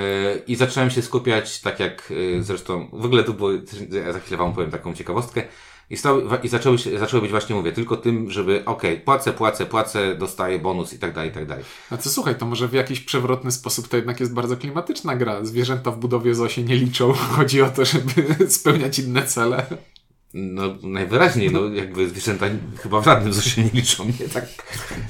i 0.47 0.55
zacząłem 0.55 0.89
się 0.89 1.01
skupiać, 1.01 1.61
tak 1.61 1.79
jak 1.79 2.09
yy, 2.09 2.43
zresztą, 2.43 2.89
w 2.93 3.05
ogóle 3.05 3.23
tu 3.23 3.33
było, 3.33 3.51
ja 4.05 4.13
za 4.13 4.19
chwilę 4.19 4.37
wam 4.37 4.53
powiem 4.53 4.71
taką 4.71 4.93
ciekawostkę. 4.93 5.43
I, 5.89 5.97
stały, 5.97 6.23
I 6.43 6.47
zaczęły, 6.47 6.77
się, 6.77 6.99
zaczęły 6.99 7.21
być 7.21 7.31
właśnie, 7.31 7.55
mówię, 7.55 7.71
tylko 7.71 7.97
tym, 7.97 8.31
żeby, 8.31 8.65
okej, 8.65 8.99
płacę, 8.99 9.33
płacę, 9.33 9.65
płacę, 9.65 10.15
dostaję 10.15 10.59
bonus 10.59 10.93
i 10.93 10.99
tak 10.99 11.13
dalej, 11.13 11.29
i 11.29 11.33
tak 11.33 11.45
dalej. 11.45 11.63
A 11.89 11.97
to 11.97 12.09
słuchaj, 12.09 12.35
to 12.35 12.45
może 12.45 12.67
w 12.67 12.73
jakiś 12.73 12.99
przewrotny 12.99 13.51
sposób 13.51 13.87
to 13.87 13.95
jednak 13.95 14.19
jest 14.19 14.33
bardzo 14.33 14.57
klimatyczna 14.57 15.15
gra. 15.15 15.45
Zwierzęta 15.45 15.91
w 15.91 15.97
budowie 15.97 16.35
zoo 16.35 16.49
się 16.49 16.63
nie 16.63 16.75
liczą. 16.75 17.13
Chodzi 17.37 17.61
o 17.61 17.69
to, 17.69 17.85
żeby 17.85 18.35
spełniać 18.49 18.99
inne 18.99 19.23
cele. 19.23 19.65
No, 20.37 20.63
najwyraźniej, 20.83 21.51
no, 21.51 21.67
jakby 21.67 22.09
zwierzęta 22.09 22.45
chyba 22.77 23.01
w 23.01 23.05
żadnym 23.05 23.33
się 23.33 23.63
nie 23.63 23.69
liczą, 23.69 24.05
nie? 24.05 24.29
Tak, 24.33 24.45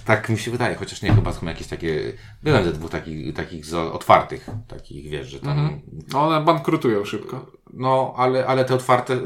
tak 0.05 0.29
mi 0.29 0.38
się 0.38 0.51
wydaje, 0.51 0.75
chociaż 0.75 1.01
nie, 1.01 1.13
chyba 1.15 1.34
są 1.34 1.46
jakieś 1.46 1.67
takie, 1.67 2.13
byłem 2.44 2.63
ze 2.63 2.74
dwóch 2.74 2.91
takich, 2.91 3.34
takich 3.34 3.74
otwartych, 3.74 4.48
takich, 4.67 5.10
wiesz, 5.10 5.27
że 5.27 5.39
tam, 5.39 5.82
No, 6.13 6.27
one 6.27 6.46
bankrutują 6.46 7.05
szybko. 7.05 7.51
no, 7.74 8.13
ale, 8.17 8.48
ale 8.48 8.65
te 8.65 8.75
otwarte, 8.75 9.20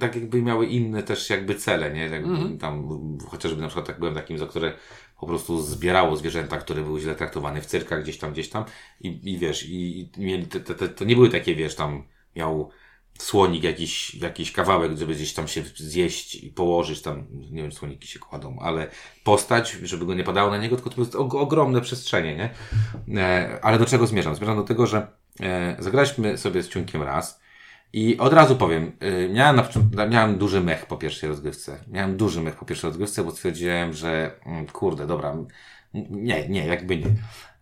tak 0.00 0.14
jakby 0.14 0.42
miały 0.42 0.66
inne 0.66 1.02
też 1.02 1.30
jakby 1.30 1.54
cele, 1.54 1.92
nie? 1.92 2.00
Jakby 2.08 2.58
tam, 2.58 2.88
chociażby 3.28 3.60
na 3.62 3.66
przykład 3.68 3.86
tak 3.86 3.98
byłem 3.98 4.14
takim, 4.14 4.38
za 4.38 4.46
które 4.46 4.72
po 5.20 5.26
prostu 5.26 5.62
zbierało 5.62 6.16
zwierzęta, 6.16 6.58
które 6.58 6.82
były 6.82 7.00
źle 7.00 7.14
traktowane 7.14 7.60
w 7.60 7.66
cyrkach 7.66 8.02
gdzieś 8.02 8.18
tam, 8.18 8.32
gdzieś 8.32 8.48
tam 8.48 8.64
i, 9.00 9.32
i 9.32 9.38
wiesz, 9.38 9.68
i, 9.68 10.00
i 10.16 10.24
mieli 10.24 10.46
te, 10.46 10.60
te, 10.60 10.74
te, 10.74 10.88
to 10.88 11.04
nie 11.04 11.14
były 11.14 11.28
takie, 11.28 11.54
wiesz, 11.54 11.74
tam 11.74 12.02
miał 12.36 12.70
słonik 13.18 13.64
jakiś, 13.64 14.14
jakiś 14.14 14.52
kawałek, 14.52 14.96
żeby 14.96 15.14
gdzieś 15.14 15.34
tam 15.34 15.48
się 15.48 15.62
zjeść 15.74 16.34
i 16.34 16.50
położyć 16.50 17.02
tam, 17.02 17.26
nie 17.50 17.62
wiem, 17.62 17.72
słoniki 17.72 18.08
się 18.08 18.18
kładą, 18.18 18.58
ale 18.60 18.90
postać, 19.24 19.70
żeby 19.82 20.06
go 20.06 20.14
nie 20.14 20.24
padało 20.24 20.50
na 20.50 20.56
niego, 20.56 20.76
tylko 20.76 20.90
to 20.90 21.00
jest 21.00 21.14
og- 21.14 21.38
ogromne 21.38 21.80
przestrzenie, 21.80 22.36
nie? 22.36 22.50
E, 23.22 23.58
ale 23.62 23.78
do 23.78 23.86
czego 23.86 24.06
zmierzam? 24.06 24.34
Zmierzam 24.34 24.56
do 24.56 24.62
tego, 24.62 24.86
że 24.86 25.06
e, 25.40 25.76
zagraliśmy 25.78 26.38
sobie 26.38 26.62
z 26.62 26.68
ciunkiem 26.68 27.02
raz 27.02 27.42
i 27.92 28.18
od 28.18 28.32
razu 28.32 28.56
powiem, 28.56 28.92
y, 29.02 29.30
miałem, 29.32 29.60
na, 29.94 30.06
miałem 30.06 30.38
duży 30.38 30.60
mech 30.60 30.86
po 30.86 30.96
pierwszej 30.96 31.28
rozgrywce. 31.28 31.78
Miałem 31.88 32.16
duży 32.16 32.40
mech 32.40 32.56
po 32.56 32.64
pierwszej 32.64 32.88
rozgrywce, 32.88 33.24
bo 33.24 33.30
stwierdziłem, 33.30 33.92
że 33.92 34.30
mm, 34.46 34.66
kurde, 34.66 35.06
dobra, 35.06 35.36
nie, 36.10 36.48
nie, 36.48 36.66
jakby 36.66 36.96
nie. 36.96 37.06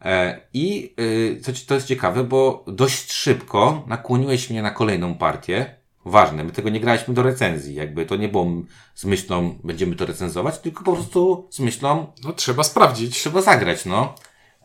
E, 0.04 0.40
I 0.54 0.94
y, 1.00 1.40
co 1.42 1.52
ci- 1.52 1.66
to 1.66 1.74
jest 1.74 1.86
ciekawe, 1.86 2.24
bo 2.24 2.64
dość 2.66 3.12
szybko 3.12 3.84
nakłoniłeś 3.86 4.50
mnie 4.50 4.62
na 4.62 4.70
kolejną 4.70 5.14
partię. 5.14 5.74
Ważne, 6.04 6.44
my 6.44 6.52
tego 6.52 6.68
nie 6.70 6.80
graliśmy 6.80 7.14
do 7.14 7.22
recenzji, 7.22 7.74
jakby 7.74 8.06
to 8.06 8.16
nie 8.16 8.28
było 8.28 8.46
z 8.94 9.04
myślą, 9.04 9.58
będziemy 9.64 9.96
to 9.96 10.06
recenzować, 10.06 10.58
tylko 10.58 10.84
po 10.84 10.92
prostu 10.92 11.48
z 11.50 11.60
myślą, 11.60 12.12
No, 12.24 12.32
trzeba 12.32 12.62
sprawdzić. 12.64 13.14
trzeba 13.18 13.42
zagrać, 13.42 13.84
no. 13.84 14.14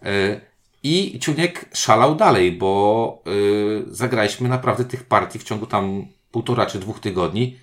Y, 0.06 0.42
I 0.84 1.20
Ciuniek 1.20 1.65
szalał 1.74 2.15
dalej, 2.15 2.51
bo 2.51 3.24
y, 3.27 3.96
zagraliśmy 3.96 4.50
naprawdę 4.50 4.86
tych 4.86 5.04
partii 5.04 5.39
w 5.39 5.44
ciągu 5.44 5.65
tam 5.68 6.06
półtora 6.32 6.65
czy 6.65 6.80
dwóch 6.80 7.00
tygodni 7.00 7.58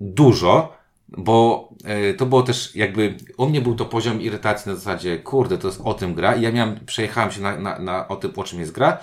dużo, 0.00 0.72
bo 1.16 1.68
y, 2.10 2.14
to 2.14 2.26
było 2.26 2.42
też 2.42 2.76
jakby, 2.76 3.16
u 3.36 3.48
mnie 3.48 3.60
był 3.60 3.74
to 3.74 3.84
poziom 3.84 4.20
irytacji 4.22 4.68
na 4.70 4.74
zasadzie, 4.76 5.18
kurde, 5.18 5.58
to 5.58 5.68
jest 5.68 5.80
o 5.84 5.94
tym 5.94 6.14
gra 6.14 6.34
i 6.34 6.42
ja 6.42 6.52
miałem, 6.52 6.80
przejechałem 6.86 7.30
się 7.32 7.40
na, 7.40 7.56
na, 7.58 7.78
na 7.78 8.08
o 8.08 8.16
tym, 8.16 8.32
o 8.36 8.44
czym 8.44 8.60
jest 8.60 8.72
gra 8.72 8.98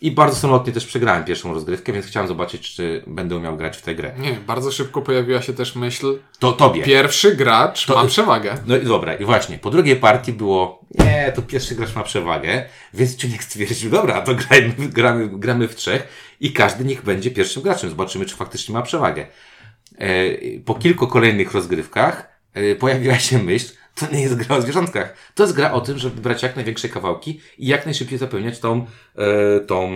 i 0.00 0.10
bardzo 0.10 0.36
samotnie 0.36 0.72
też 0.72 0.86
przegrałem 0.86 1.24
pierwszą 1.24 1.54
rozgrywkę, 1.54 1.92
więc 1.92 2.06
chciałem 2.06 2.28
zobaczyć, 2.28 2.74
czy 2.74 3.04
będę 3.06 3.36
umiał 3.36 3.56
grać 3.56 3.76
w 3.76 3.82
tę 3.82 3.94
grę. 3.94 4.12
Nie, 4.18 4.32
bardzo 4.32 4.72
szybko 4.72 5.02
pojawiła 5.02 5.42
się 5.42 5.52
też 5.52 5.74
myśl, 5.76 6.18
To 6.38 6.52
tobie. 6.52 6.82
pierwszy 6.82 7.36
gracz 7.36 7.86
To- 7.86 7.94
ma 7.94 8.04
przewagę. 8.04 8.54
No 8.66 8.76
i 8.76 8.84
dobra, 8.84 9.14
i 9.14 9.24
właśnie, 9.24 9.58
po 9.58 9.70
drugiej 9.70 9.96
partii 9.96 10.32
było, 10.32 10.80
nie, 10.98 11.32
to 11.36 11.42
pierwszy 11.42 11.74
gracz 11.74 11.94
ma 11.94 12.02
przewagę, 12.02 12.64
więc 12.94 13.16
Ciuniek 13.16 13.44
stwierdził, 13.44 13.90
dobra, 13.90 14.20
to 14.20 14.34
grajmy, 14.34 14.74
gramy, 14.78 15.28
gramy 15.28 15.68
w 15.68 15.74
trzech 15.74 16.08
i 16.40 16.52
każdy 16.52 16.84
niech 16.84 17.02
będzie 17.04 17.30
pierwszym 17.30 17.62
graczem, 17.62 17.90
zobaczymy, 17.90 18.26
czy 18.26 18.36
faktycznie 18.36 18.72
ma 18.74 18.82
przewagę. 18.82 19.26
E, 20.02 20.60
po 20.64 20.74
kilku 20.74 21.06
kolejnych 21.06 21.52
rozgrywkach 21.52 22.28
e, 22.54 22.74
pojawiła 22.74 23.18
się 23.18 23.38
myśl, 23.38 23.72
to 23.94 24.06
nie 24.12 24.22
jest 24.22 24.34
gra 24.34 24.56
o 24.56 24.62
zwierzątkach, 24.62 25.14
to 25.34 25.42
jest 25.42 25.54
gra 25.54 25.72
o 25.72 25.80
tym, 25.80 25.98
żeby 25.98 26.20
brać 26.20 26.42
jak 26.42 26.56
największe 26.56 26.88
kawałki 26.88 27.40
i 27.58 27.66
jak 27.66 27.84
najszybciej 27.84 28.18
zapełniać 28.18 28.58
tą, 28.58 28.86
e, 29.16 29.60
tą, 29.60 29.92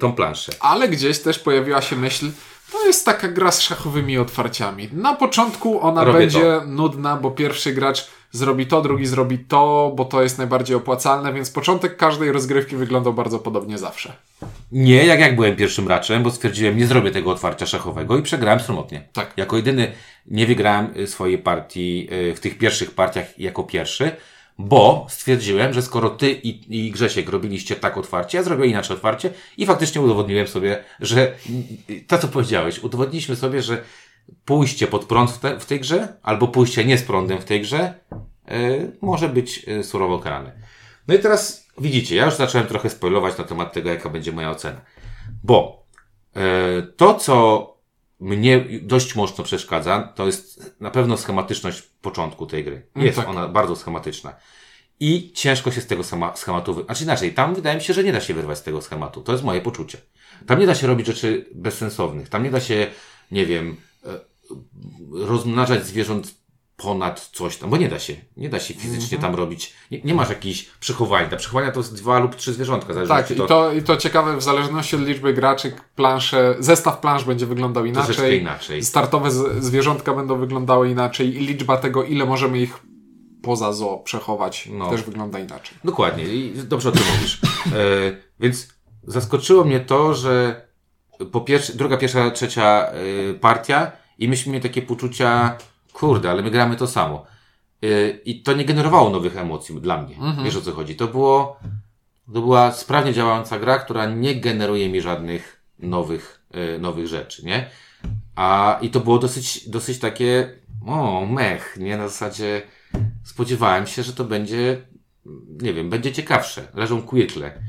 tą 0.00 0.12
planszę. 0.12 0.52
Ale 0.60 0.88
gdzieś 0.88 1.18
też 1.18 1.38
pojawiła 1.38 1.82
się 1.82 1.96
myśl, 1.96 2.30
to 2.72 2.86
jest 2.86 3.06
taka 3.06 3.28
gra 3.28 3.52
z 3.52 3.60
szachowymi 3.60 4.18
otwarciami. 4.18 4.88
Na 4.92 5.14
początku 5.14 5.80
ona 5.80 6.04
Robię 6.04 6.18
będzie 6.18 6.60
nudna, 6.66 7.16
bo 7.16 7.30
pierwszy 7.30 7.72
gracz 7.72 8.10
zrobi 8.32 8.66
to, 8.66 8.82
drugi 8.82 9.06
zrobi 9.06 9.38
to, 9.38 9.92
bo 9.96 10.04
to 10.04 10.22
jest 10.22 10.38
najbardziej 10.38 10.76
opłacalne, 10.76 11.32
więc 11.32 11.50
początek 11.50 11.96
każdej 11.96 12.32
rozgrywki 12.32 12.76
wyglądał 12.76 13.14
bardzo 13.14 13.38
podobnie 13.38 13.78
zawsze. 13.78 14.12
Nie, 14.72 15.06
jak 15.06 15.20
jak 15.20 15.34
byłem 15.34 15.56
pierwszym 15.56 15.88
raczem, 15.88 16.22
bo 16.22 16.30
stwierdziłem, 16.30 16.76
nie 16.76 16.86
zrobię 16.86 17.10
tego 17.10 17.30
otwarcia 17.30 17.66
szachowego 17.66 18.18
i 18.18 18.22
przegrałem 18.22 18.60
sromotnie. 18.60 19.08
Tak. 19.12 19.32
Jako 19.36 19.56
jedyny 19.56 19.92
nie 20.26 20.46
wygrałem 20.46 20.90
y, 20.96 21.06
swojej 21.06 21.38
partii 21.38 22.08
y, 22.12 22.34
w 22.34 22.40
tych 22.40 22.58
pierwszych 22.58 22.90
partiach 22.90 23.38
jako 23.38 23.62
pierwszy, 23.62 24.12
Bo 24.58 25.06
stwierdziłem, 25.10 25.72
że 25.72 25.82
skoro 25.82 26.10
ty 26.10 26.32
i, 26.32 26.86
i 26.86 26.90
Grzesiek 26.90 27.28
robiliście 27.28 27.76
tak 27.76 27.96
otwarcie, 27.96 28.38
ja 28.38 28.44
zrobię 28.44 28.66
inaczej 28.66 28.96
otwarcie 28.96 29.30
i 29.56 29.66
faktycznie 29.66 30.00
udowodniłem 30.00 30.46
sobie, 30.46 30.84
że 31.00 31.32
to 32.06 32.18
co 32.18 32.28
powiedziałeś, 32.28 32.78
udowodniliśmy 32.78 33.36
sobie, 33.36 33.62
że 33.62 33.82
pójście 34.44 34.86
pod 34.86 35.04
prąd 35.04 35.30
w, 35.30 35.38
te, 35.38 35.60
w 35.60 35.66
tej 35.66 35.80
grze, 35.80 36.16
albo 36.22 36.48
pójście 36.48 36.84
nie 36.84 36.98
z 36.98 37.02
prądem 37.02 37.38
w 37.38 37.44
tej 37.44 37.60
grze, 37.60 37.94
yy, 38.48 38.96
może 39.02 39.28
być 39.28 39.64
yy, 39.64 39.84
surowo 39.84 40.18
karane. 40.18 40.52
No 41.08 41.14
i 41.14 41.18
teraz 41.18 41.66
widzicie, 41.78 42.16
ja 42.16 42.24
już 42.24 42.34
zacząłem 42.34 42.66
trochę 42.66 42.90
spoilować 42.90 43.38
na 43.38 43.44
temat 43.44 43.72
tego, 43.72 43.90
jaka 43.90 44.08
będzie 44.08 44.32
moja 44.32 44.50
ocena. 44.50 44.80
Bo 45.44 45.86
yy, 46.34 46.42
to, 46.96 47.14
co 47.14 47.68
mnie 48.20 48.66
dość 48.82 49.14
mocno 49.14 49.44
przeszkadza, 49.44 50.12
to 50.14 50.26
jest 50.26 50.74
na 50.80 50.90
pewno 50.90 51.16
schematyczność 51.16 51.82
początku 51.82 52.46
tej 52.46 52.64
gry. 52.64 52.86
Jest 52.96 53.16
tak. 53.16 53.28
ona 53.28 53.48
bardzo 53.48 53.76
schematyczna. 53.76 54.34
I 55.00 55.32
ciężko 55.32 55.70
się 55.70 55.80
z 55.80 55.86
tego 55.86 56.02
schema- 56.02 56.36
schematu, 56.36 56.74
wy... 56.74 56.84
znaczy 56.84 57.04
inaczej, 57.04 57.34
tam 57.34 57.54
wydaje 57.54 57.76
mi 57.76 57.82
się, 57.82 57.94
że 57.94 58.04
nie 58.04 58.12
da 58.12 58.20
się 58.20 58.34
wyrwać 58.34 58.58
z 58.58 58.62
tego 58.62 58.82
schematu. 58.82 59.22
To 59.22 59.32
jest 59.32 59.44
moje 59.44 59.60
poczucie. 59.60 59.98
Tam 60.46 60.60
nie 60.60 60.66
da 60.66 60.74
się 60.74 60.86
robić 60.86 61.06
rzeczy 61.06 61.46
bezsensownych. 61.54 62.28
Tam 62.28 62.42
nie 62.42 62.50
da 62.50 62.60
się, 62.60 62.86
nie 63.30 63.46
wiem, 63.46 63.76
rozmnażać 65.12 65.86
zwierząt 65.86 66.34
ponad 66.76 67.30
coś 67.32 67.56
tam, 67.56 67.70
bo 67.70 67.76
nie 67.76 67.88
da 67.88 67.98
się. 67.98 68.14
Nie 68.36 68.48
da 68.48 68.60
się 68.60 68.74
fizycznie 68.74 69.18
tam 69.18 69.34
robić. 69.34 69.72
Nie, 69.90 70.00
nie 70.04 70.14
masz 70.14 70.28
jakichś 70.28 70.64
przechowań. 70.80 71.28
Te 71.28 71.36
przechowania 71.36 71.72
to 71.72 71.80
jest 71.80 71.94
dwa 71.96 72.18
lub 72.18 72.34
trzy 72.36 72.52
zwierzątka. 72.52 72.94
zależy, 72.94 73.08
Tak, 73.08 73.26
czy 73.26 73.34
i 73.34 73.36
to, 73.36 73.72
i 73.72 73.82
to 73.82 73.96
ciekawe, 73.96 74.36
w 74.36 74.42
zależności 74.42 74.96
od 74.96 75.02
liczby 75.02 75.34
graczy, 75.34 75.72
plansze, 75.96 76.54
zestaw 76.58 76.98
plansz 77.00 77.24
będzie 77.24 77.46
wyglądał 77.46 77.84
inaczej. 77.84 78.40
inaczej. 78.40 78.82
Startowe 78.84 79.30
z, 79.30 79.64
zwierzątka 79.64 80.14
będą 80.14 80.38
wyglądały 80.38 80.90
inaczej 80.90 81.36
i 81.36 81.38
liczba 81.46 81.76
tego, 81.76 82.04
ile 82.04 82.24
możemy 82.26 82.58
ich 82.58 82.78
poza 83.42 83.72
zoo 83.72 83.98
przechować, 83.98 84.68
No. 84.72 84.90
też 84.90 85.02
wygląda 85.02 85.38
inaczej. 85.38 85.78
Dokładnie, 85.84 86.24
i 86.24 86.52
dobrze 86.54 86.88
o 86.88 86.92
tym 86.92 87.02
mówisz. 87.16 87.40
E, 87.66 87.70
więc 88.40 88.68
zaskoczyło 89.06 89.64
mnie 89.64 89.80
to, 89.80 90.14
że 90.14 90.66
po 91.32 91.40
pierwsze, 91.40 91.72
druga, 91.72 91.96
pierwsza, 91.96 92.30
trzecia 92.30 92.86
e, 92.86 93.34
partia 93.34 93.92
i 94.18 94.28
myśmy 94.28 94.52
mieli 94.52 94.62
takie 94.62 94.82
poczucia, 94.82 95.56
kurde, 95.92 96.30
ale 96.30 96.42
my 96.42 96.50
gramy 96.50 96.76
to 96.76 96.86
samo. 96.86 97.26
E, 97.82 98.10
I 98.10 98.42
to 98.42 98.52
nie 98.52 98.64
generowało 98.64 99.10
nowych 99.10 99.36
emocji 99.36 99.80
dla 99.80 100.02
mnie. 100.02 100.16
Wiesz 100.44 100.56
o 100.56 100.60
co 100.60 100.72
chodzi? 100.72 100.96
To 100.96 101.08
było, 101.08 101.60
to 102.34 102.40
była 102.40 102.72
sprawnie 102.72 103.12
działająca 103.12 103.58
gra, 103.58 103.78
która 103.78 104.06
nie 104.06 104.34
generuje 104.40 104.88
mi 104.88 105.00
żadnych 105.00 105.62
nowych, 105.78 106.42
e, 106.50 106.78
nowych 106.78 107.06
rzeczy, 107.06 107.44
nie? 107.44 107.70
A, 108.36 108.78
i 108.82 108.90
to 108.90 109.00
było 109.00 109.18
dosyć, 109.18 109.68
dosyć 109.68 109.98
takie, 109.98 110.58
o, 110.86 111.26
mech, 111.26 111.76
nie? 111.80 111.96
Na 111.96 112.08
zasadzie 112.08 112.62
spodziewałem 113.24 113.86
się, 113.86 114.02
że 114.02 114.12
to 114.12 114.24
będzie, 114.24 114.82
nie 115.62 115.72
wiem, 115.74 115.90
będzie 115.90 116.12
ciekawsze. 116.12 116.68
Leżą 116.74 117.02
quirkle. 117.02 117.62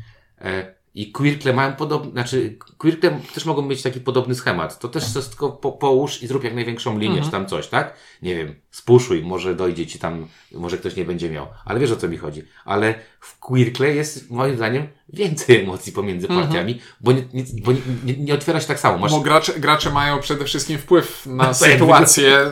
I 0.96 1.12
quirkle 1.12 1.54
mają 1.54 1.74
podobny, 1.74 2.12
znaczy, 2.12 2.58
quirkle 2.78 3.20
też 3.34 3.46
mogą 3.46 3.62
mieć 3.62 3.82
taki 3.82 4.00
podobny 4.00 4.36
schemat. 4.36 4.80
To 4.80 4.90
też 4.90 5.04
tylko 5.30 5.50
po, 5.50 5.72
połóż 5.72 6.24
i 6.24 6.28
zrób 6.28 6.44
jak 6.44 6.56
największą 6.56 7.00
linię, 7.00 7.22
czy 7.22 7.32
tam 7.32 7.46
coś, 7.46 7.68
tak? 7.68 7.94
Nie 8.22 8.36
wiem, 8.36 8.56
spuszuj, 8.72 9.22
może 9.22 9.56
dojdzie 9.56 9.88
ci 9.88 10.00
tam, 10.00 10.28
może 10.52 10.78
ktoś 10.78 10.96
nie 10.96 11.06
będzie 11.06 11.30
miał. 11.30 11.48
Ale 11.66 11.80
wiesz 11.80 11.92
o 11.92 11.96
co 11.96 12.08
mi 12.08 12.18
chodzi. 12.18 12.44
Ale 12.66 12.96
w 13.20 13.40
quirkle 13.40 13.96
jest, 13.96 14.32
moim 14.32 14.56
zdaniem, 14.56 14.88
więcej 15.10 15.64
emocji 15.64 15.92
pomiędzy 15.92 16.28
partiami, 16.28 16.80
bo, 17.02 17.12
nie, 17.12 17.24
nie, 17.34 17.44
bo 17.64 17.72
nie, 17.72 18.18
nie, 18.18 18.34
otwiera 18.34 18.60
się 18.60 18.68
tak 18.68 18.80
samo. 18.80 18.98
Masz, 18.98 19.12
Bo 19.12 19.20
gracze, 19.20 19.60
gracze 19.60 19.92
mają 19.92 20.20
przede 20.20 20.46
wszystkim 20.46 20.78
wpływ 20.78 21.26
na 21.26 21.54
sytuację, 21.64 22.40
y, 22.40 22.52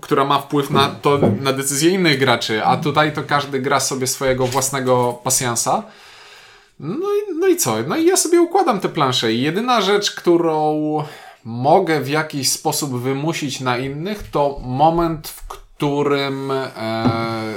która 0.00 0.24
ma 0.24 0.38
wpływ 0.38 0.70
na, 0.70 0.88
to, 0.88 1.20
na 1.40 1.52
decyzje 1.52 1.90
innych 1.90 2.18
graczy, 2.18 2.64
a 2.64 2.76
tutaj 2.76 3.12
to 3.12 3.22
każdy 3.22 3.60
gra 3.60 3.80
sobie 3.80 4.06
swojego 4.06 4.46
własnego 4.46 5.20
pasjansa. 5.24 5.82
No 6.80 7.06
i, 7.06 7.38
no 7.38 7.46
i 7.48 7.56
co? 7.56 7.76
No 7.88 7.96
i 7.96 8.04
ja 8.06 8.16
sobie 8.16 8.40
układam 8.40 8.80
te 8.80 8.88
plansze 8.88 9.32
i 9.32 9.42
jedyna 9.42 9.80
rzecz, 9.80 10.10
którą 10.10 11.04
mogę 11.44 12.00
w 12.00 12.08
jakiś 12.08 12.50
sposób 12.50 13.00
wymusić 13.00 13.60
na 13.60 13.78
innych, 13.78 14.30
to 14.30 14.60
moment, 14.64 15.28
w 15.28 15.46
którym 15.48 16.50
e, 16.50 16.72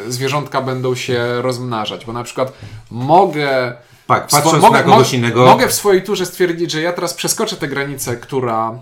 zwierzątka 0.07 0.61
będą 0.61 0.95
się 0.95 1.41
rozmnażać. 1.41 2.05
Bo 2.05 2.13
na 2.13 2.23
przykład 2.23 2.53
mogę 2.91 3.73
tak, 4.07 4.27
patrząc 4.27 4.61
mogę, 4.63 4.77
na 4.77 4.83
kogoś 4.83 5.13
innego, 5.13 5.45
Mogę 5.45 5.67
w 5.67 5.73
swojej 5.73 6.03
turze 6.03 6.25
stwierdzić, 6.25 6.71
że 6.71 6.81
ja 6.81 6.93
teraz 6.93 7.13
przeskoczę 7.13 7.55
tę 7.55 7.67
granicę, 7.67 8.17
która, 8.17 8.79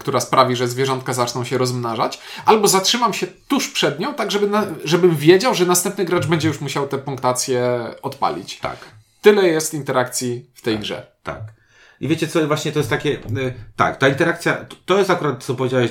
która 0.00 0.20
sprawi, 0.20 0.56
że 0.56 0.68
zwierzątka 0.68 1.12
zaczną 1.12 1.44
się 1.44 1.58
rozmnażać, 1.58 2.20
albo 2.44 2.68
zatrzymam 2.68 3.12
się 3.12 3.26
tuż 3.26 3.68
przed 3.68 4.00
nią, 4.00 4.14
tak 4.14 4.30
żeby 4.30 4.46
na, 4.48 4.66
żebym 4.84 5.16
wiedział, 5.16 5.54
że 5.54 5.66
następny 5.66 6.04
gracz 6.04 6.26
będzie 6.26 6.48
już 6.48 6.60
musiał 6.60 6.88
tę 6.88 6.98
punktację 6.98 7.80
odpalić. 8.02 8.58
tak. 8.58 8.76
Tyle 9.22 9.48
jest 9.48 9.74
interakcji 9.74 10.50
w 10.54 10.62
tej 10.62 10.78
grze. 10.78 11.06
Tak. 11.22 11.40
I 12.00 12.08
wiecie 12.08 12.28
co, 12.28 12.46
właśnie 12.46 12.72
to 12.72 12.78
jest 12.78 12.90
takie, 12.90 13.10
y, 13.10 13.54
tak, 13.76 13.96
ta 13.96 14.08
interakcja, 14.08 14.66
to- 14.86 14.98
jest 14.98 15.10
akurat, 15.10 15.44
co 15.44 15.54
powiedziałeś, 15.54 15.90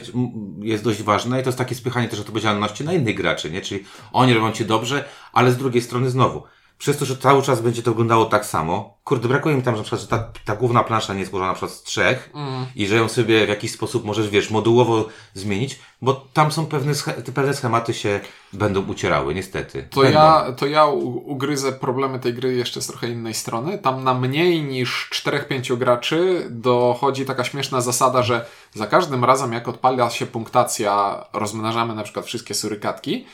jest 0.61 0.83
dość 0.83 1.03
ważne 1.03 1.39
i 1.39 1.43
to 1.43 1.49
jest 1.49 1.57
takie 1.57 1.75
spychanie 1.75 2.07
też 2.09 2.19
odpowiedzialności 2.19 2.83
na 2.83 2.93
innych 2.93 3.15
graczy, 3.15 3.51
nie? 3.51 3.61
Czyli 3.61 3.83
oni 4.13 4.33
robią 4.33 4.51
ci 4.51 4.65
dobrze, 4.65 5.03
ale 5.33 5.51
z 5.51 5.57
drugiej 5.57 5.81
strony 5.81 6.09
znowu, 6.09 6.43
przez 6.79 6.97
to, 6.97 7.05
że 7.05 7.17
cały 7.17 7.41
czas 7.41 7.61
będzie 7.61 7.83
to 7.83 7.91
wyglądało 7.91 8.25
tak 8.25 8.45
samo, 8.45 8.97
kurde, 9.03 9.27
brakuje 9.27 9.55
mi 9.55 9.61
tam, 9.61 9.75
że 9.75 9.79
na 9.79 9.83
przykład, 9.83 10.01
że 10.01 10.07
ta, 10.07 10.31
ta 10.45 10.55
główna 10.55 10.83
plansza 10.83 11.13
nie 11.13 11.19
jest 11.19 11.31
złożona 11.31 11.51
na 11.51 11.55
przykład 11.55 11.71
z 11.71 11.83
trzech 11.83 12.29
i 12.75 12.87
że 12.87 12.95
ją 12.95 13.09
sobie 13.09 13.45
w 13.45 13.49
jakiś 13.49 13.71
sposób 13.71 14.05
możesz, 14.05 14.29
wiesz, 14.29 14.51
modułowo 14.51 15.07
zmienić, 15.33 15.79
bo 16.01 16.13
tam 16.33 16.51
są 16.51 16.65
pewne, 16.65 16.93
te 17.25 17.31
pewne 17.31 17.53
schematy 17.53 17.93
się 17.93 18.19
będą 18.53 18.85
ucierały, 18.85 19.35
niestety. 19.35 19.87
To 19.89 20.01
Będą. 20.01 20.19
ja, 20.19 20.53
to 20.57 20.65
ja 20.65 20.85
ugryzę 20.85 21.71
problemy 21.71 22.19
tej 22.19 22.33
gry 22.33 22.53
jeszcze 22.53 22.81
z 22.81 22.87
trochę 22.87 23.09
innej 23.09 23.33
strony. 23.33 23.77
Tam 23.77 24.03
na 24.03 24.13
mniej 24.13 24.63
niż 24.63 25.09
4-5 25.25 25.77
graczy 25.77 26.47
dochodzi 26.49 27.25
taka 27.25 27.43
śmieszna 27.43 27.81
zasada, 27.81 28.23
że 28.23 28.45
za 28.73 28.87
każdym 28.87 29.25
razem 29.25 29.53
jak 29.53 29.67
odpala 29.67 30.09
się 30.09 30.25
punktacja, 30.25 31.25
rozmnażamy 31.33 31.95
na 31.95 32.03
przykład 32.03 32.25
wszystkie 32.25 32.53
surykatki, 32.53 33.25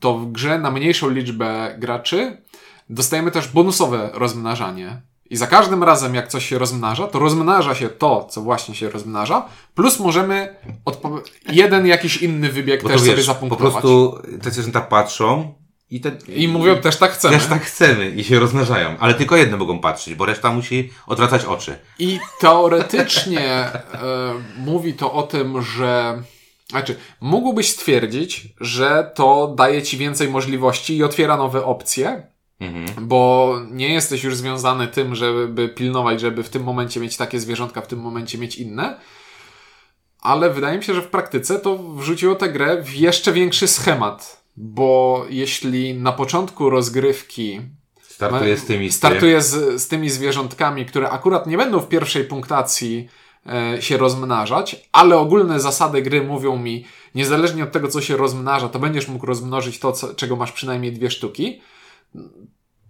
to 0.00 0.14
w 0.14 0.32
grze 0.32 0.58
na 0.58 0.70
mniejszą 0.70 1.10
liczbę 1.10 1.74
graczy 1.78 2.36
dostajemy 2.90 3.30
też 3.30 3.48
bonusowe 3.48 4.10
rozmnażanie. 4.14 5.02
I 5.30 5.36
za 5.36 5.46
każdym 5.46 5.82
razem, 5.82 6.14
jak 6.14 6.28
coś 6.28 6.46
się 6.48 6.58
rozmnaża, 6.58 7.06
to 7.06 7.18
rozmnaża 7.18 7.74
się 7.74 7.88
to, 7.88 8.26
co 8.30 8.40
właśnie 8.40 8.74
się 8.74 8.90
rozmnaża, 8.90 9.48
plus 9.74 9.98
możemy 9.98 10.56
jeden 11.52 11.86
jakiś 11.86 12.16
inny 12.16 12.52
wybieg 12.52 12.82
Bo 12.82 12.88
też 12.88 12.98
to 12.98 13.04
sobie 13.04 13.16
wiesz, 13.16 13.26
po 13.26 13.32
zapunktować. 13.32 13.72
prostu 13.72 14.18
te 14.42 14.50
zwierzęta 14.50 14.80
patrzą 14.80 15.54
i, 15.90 16.00
te, 16.00 16.12
I 16.28 16.48
mówią, 16.48 16.76
też 16.76 16.96
tak 16.96 17.12
chcemy. 17.12 17.38
Też 17.38 17.46
tak 17.46 17.62
chcemy 17.62 18.10
i 18.10 18.24
się 18.24 18.38
rozmnażają, 18.38 18.96
ale 18.98 19.14
tylko 19.14 19.36
jedne 19.36 19.56
mogą 19.56 19.78
patrzeć, 19.78 20.14
bo 20.14 20.26
reszta 20.26 20.52
musi 20.52 20.90
odwracać 21.06 21.44
oczy. 21.44 21.78
I 21.98 22.20
teoretycznie 22.40 23.50
e, 23.50 23.72
mówi 24.58 24.94
to 24.94 25.12
o 25.12 25.22
tym, 25.22 25.62
że. 25.62 26.22
Znaczy, 26.70 26.96
mógłbyś 27.20 27.70
stwierdzić, 27.70 28.48
że 28.60 29.12
to 29.14 29.54
daje 29.56 29.82
ci 29.82 29.98
więcej 29.98 30.28
możliwości 30.28 30.96
i 30.96 31.04
otwiera 31.04 31.36
nowe 31.36 31.64
opcje, 31.64 32.31
Mhm. 32.62 33.08
bo 33.08 33.54
nie 33.70 33.92
jesteś 33.92 34.24
już 34.24 34.36
związany 34.36 34.88
tym, 34.88 35.14
żeby 35.14 35.68
pilnować, 35.68 36.20
żeby 36.20 36.42
w 36.42 36.48
tym 36.48 36.62
momencie 36.62 37.00
mieć 37.00 37.16
takie 37.16 37.40
zwierzątka, 37.40 37.80
w 37.80 37.86
tym 37.86 37.98
momencie 37.98 38.38
mieć 38.38 38.56
inne. 38.56 39.00
Ale 40.20 40.50
wydaje 40.50 40.78
mi 40.78 40.84
się, 40.84 40.94
że 40.94 41.02
w 41.02 41.08
praktyce 41.08 41.60
to 41.60 41.78
wrzuciło 41.78 42.34
tę 42.34 42.48
grę 42.48 42.82
w 42.82 42.94
jeszcze 42.94 43.32
większy 43.32 43.68
schemat. 43.68 44.42
Bo 44.56 45.24
jeśli 45.30 45.94
na 45.94 46.12
początku 46.12 46.70
rozgrywki 46.70 47.60
Startuję 48.08 48.56
z 48.56 48.64
tymi. 48.64 48.92
Startuję 48.92 49.42
z, 49.42 49.82
z 49.82 49.88
tymi 49.88 50.10
zwierzątkami, 50.10 50.86
które 50.86 51.10
akurat 51.10 51.46
nie 51.46 51.56
będą 51.56 51.80
w 51.80 51.88
pierwszej 51.88 52.24
punktacji 52.24 53.08
e, 53.46 53.82
się 53.82 53.96
rozmnażać, 53.96 54.88
ale 54.92 55.16
ogólne 55.18 55.60
zasady 55.60 56.02
gry 56.02 56.22
mówią 56.22 56.56
mi, 56.56 56.84
niezależnie 57.14 57.64
od 57.64 57.72
tego, 57.72 57.88
co 57.88 58.00
się 58.00 58.16
rozmnaża, 58.16 58.68
to 58.68 58.78
będziesz 58.78 59.08
mógł 59.08 59.26
rozmnożyć 59.26 59.78
to, 59.78 59.92
co, 59.92 60.14
czego 60.14 60.36
masz 60.36 60.52
przynajmniej 60.52 60.92
dwie 60.92 61.10
sztuki. 61.10 61.60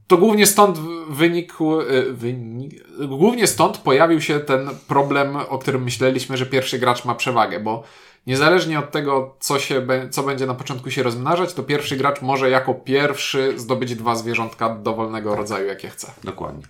To 0.07 0.17
głównie 0.17 0.47
stąd 0.47 0.79
wynikł, 1.11 1.81
e, 1.81 2.03
wynik, 2.13 2.75
głównie 3.09 3.47
stąd 3.47 3.79
pojawił 3.79 4.21
się 4.21 4.41
ten 4.41 4.71
problem, 4.89 5.37
o 5.37 5.59
którym 5.59 5.83
myśleliśmy, 5.83 6.37
że 6.37 6.47
pierwszy 6.47 6.79
gracz 6.79 7.05
ma 7.05 7.15
przewagę, 7.15 7.61
bo 7.61 7.83
niezależnie 8.27 8.79
od 8.79 8.91
tego, 8.91 9.37
co, 9.41 9.59
się, 9.59 9.87
co 10.11 10.23
będzie 10.23 10.47
na 10.47 10.55
początku 10.55 10.91
się 10.91 11.03
rozmnażać, 11.03 11.55
to 11.55 11.63
pierwszy 11.63 11.97
gracz 11.97 12.23
może 12.23 12.51
jako 12.51 12.75
pierwszy 12.75 13.59
zdobyć 13.59 13.95
dwa 13.95 14.17
zwierzątka 14.17 14.75
dowolnego 14.75 15.37
rodzaju, 15.37 15.67
jakie 15.67 15.89
chce. 15.89 16.13
Dokładnie. 16.25 16.63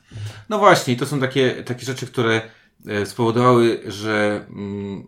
No 0.49 0.59
właśnie, 0.59 0.97
to 0.97 1.07
są 1.07 1.21
takie, 1.21 1.51
takie 1.51 1.87
rzeczy, 1.87 2.07
które 2.07 2.43
e, 2.87 3.07
spowodowały, 3.07 3.81
że 3.87 4.47
mm, 4.51 5.07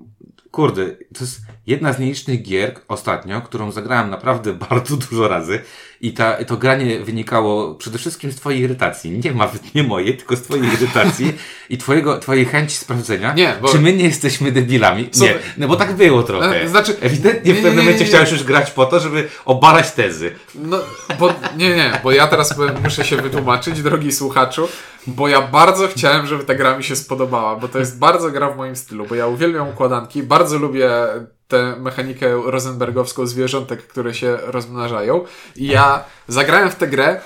kurde, 0.54 0.86
to 0.90 1.20
jest 1.20 1.40
jedna 1.66 1.92
z 1.92 1.98
nielicznych 1.98 2.42
gier 2.42 2.74
ostatnio, 2.88 3.40
którą 3.40 3.72
zagrałem 3.72 4.10
naprawdę 4.10 4.52
bardzo 4.70 4.96
dużo 4.96 5.28
razy 5.28 5.60
i 6.00 6.12
ta, 6.12 6.44
to 6.44 6.56
granie 6.56 7.00
wynikało 7.00 7.74
przede 7.74 7.98
wszystkim 7.98 8.32
z 8.32 8.36
twojej 8.36 8.60
irytacji. 8.60 9.10
Nie 9.24 9.32
ma, 9.32 9.48
nie 9.74 9.82
mojej, 9.82 10.16
tylko 10.16 10.36
z 10.36 10.42
twojej 10.42 10.66
irytacji 10.74 11.32
i 11.70 11.78
twojego, 11.78 12.18
twojej 12.18 12.44
chęci 12.44 12.76
sprawdzenia, 12.76 13.34
Nie, 13.34 13.56
bo- 13.62 13.68
czy 13.68 13.78
my 13.78 13.92
nie 13.92 14.04
jesteśmy 14.04 14.52
debilami. 14.52 15.10
Co- 15.10 15.24
Nie, 15.24 15.34
no 15.56 15.68
bo 15.68 15.76
tak 15.76 15.92
było 15.96 16.22
trochę. 16.22 16.62
E, 16.62 16.68
znaczy- 16.68 16.96
Ewidentnie 17.00 17.52
nie, 17.52 17.58
w 17.60 17.62
pewnym 17.62 17.84
momencie 17.84 18.04
chciałeś 18.04 18.30
już 18.32 18.44
grać 18.44 18.70
po 18.70 18.86
to, 18.86 19.00
żeby 19.00 19.28
obalać 19.44 19.92
tezy. 19.92 20.32
No, 20.54 20.78
bo 21.18 21.34
nie, 21.56 21.76
nie, 21.76 22.00
bo 22.02 22.12
ja 22.12 22.26
teraz 22.26 22.54
muszę 22.82 23.04
się 23.04 23.16
wytłumaczyć, 23.16 23.82
drogi 23.82 24.12
słuchaczu, 24.12 24.68
bo 25.06 25.28
ja 25.28 25.42
bardzo 25.42 25.88
chciałem, 25.88 26.26
żeby 26.26 26.44
ta 26.44 26.54
gra 26.54 26.76
mi 26.78 26.84
się 26.84 26.96
spodobała, 26.96 27.56
bo 27.56 27.68
to 27.68 27.78
jest 27.78 27.98
bardzo 27.98 28.30
gra 28.30 28.50
w 28.50 28.56
moim 28.56 28.76
stylu, 28.76 29.06
bo 29.06 29.14
ja 29.14 29.26
uwielbiam 29.26 29.68
układanki, 29.68 30.22
bardzo 30.22 30.43
lubię 30.52 30.90
tę 31.48 31.76
mechanikę 31.78 32.42
rosenbergowską 32.46 33.26
zwierzątek, 33.26 33.86
które 33.86 34.14
się 34.14 34.36
rozmnażają 34.42 35.24
i 35.56 35.66
ja 35.66 36.04
zagrałem 36.28 36.70
w 36.70 36.74
tę 36.74 36.86
grę 36.86 37.20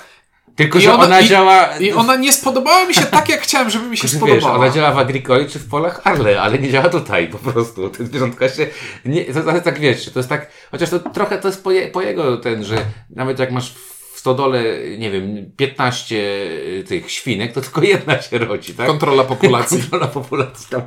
Tylko, 0.57 0.79
I 0.79 0.83
że 0.83 0.95
ona- 0.95 1.05
ona, 1.05 1.21
i- 1.21 1.29
działa... 1.29 1.77
i 1.77 1.93
ona 1.93 2.17
nie 2.17 2.33
spodobała 2.33 2.87
mi 2.87 2.95
się 2.95 3.03
tak, 3.03 3.29
jak 3.29 3.41
chciałem, 3.41 3.71
żeby 3.71 3.87
mi 3.87 3.97
się 3.97 4.09
Że 4.09 4.19
wiesz, 4.19 4.27
spodobała. 4.27 4.55
ona 4.65 4.71
działa 4.71 4.93
w 4.93 4.99
Agricoli 4.99 5.49
czy 5.49 5.59
w 5.59 5.69
polach 5.69 6.01
Arle, 6.05 6.41
ale 6.43 6.59
nie 6.59 6.71
działa 6.71 6.89
tutaj 6.89 7.29
po 7.29 7.39
prostu. 7.39 7.89
Te 7.91 8.05
zwierzątka 8.07 8.49
się, 8.49 8.67
nie, 9.05 9.25
to, 9.25 9.43
to 9.43 9.61
tak 9.61 9.79
wiesz, 9.81 10.11
to 10.13 10.19
jest 10.19 10.29
tak, 10.29 10.51
chociaż 10.71 10.91
to 10.91 10.99
trochę 10.99 11.39
to 11.39 11.49
jest 11.49 11.65
po, 11.65 11.71
je, 11.71 11.89
po 11.89 12.03
jego 12.03 12.37
ten, 12.37 12.65
że 12.65 12.77
nawet 13.11 13.39
jak 13.39 13.53
masz 13.53 13.75
w 14.19 14.21
stodole, 14.21 14.65
nie 14.99 15.11
wiem, 15.11 15.53
15 15.57 16.47
tych 16.87 17.11
świnek, 17.11 17.53
to 17.53 17.61
tylko 17.61 17.83
jedna 17.83 18.23
się 18.23 18.39
rodzi, 18.39 18.75
tak? 18.75 18.87
Kontrola 18.87 19.25
populacji. 19.25 19.79
Kontrola 19.81 20.07
populacji, 20.07 20.67
tam 20.71 20.83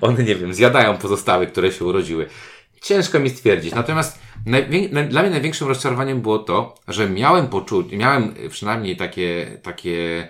one, 0.00 0.24
nie 0.24 0.34
wiem, 0.34 0.54
zjadają 0.54 0.96
pozostałe, 0.96 1.46
które 1.46 1.72
się 1.72 1.84
urodziły. 1.84 2.28
Ciężko 2.80 3.18
mi 3.18 3.30
stwierdzić. 3.30 3.74
Natomiast 3.74 4.18
dla 5.08 5.22
mnie 5.22 5.30
największym 5.30 5.68
rozczarowaniem 5.68 6.20
było 6.20 6.38
to, 6.38 6.74
że 6.88 7.10
miałem 7.10 7.48
poczucie, 7.48 7.96
miałem 7.96 8.34
przynajmniej 8.50 8.96
takie, 8.96 9.58
takie, 9.62 10.28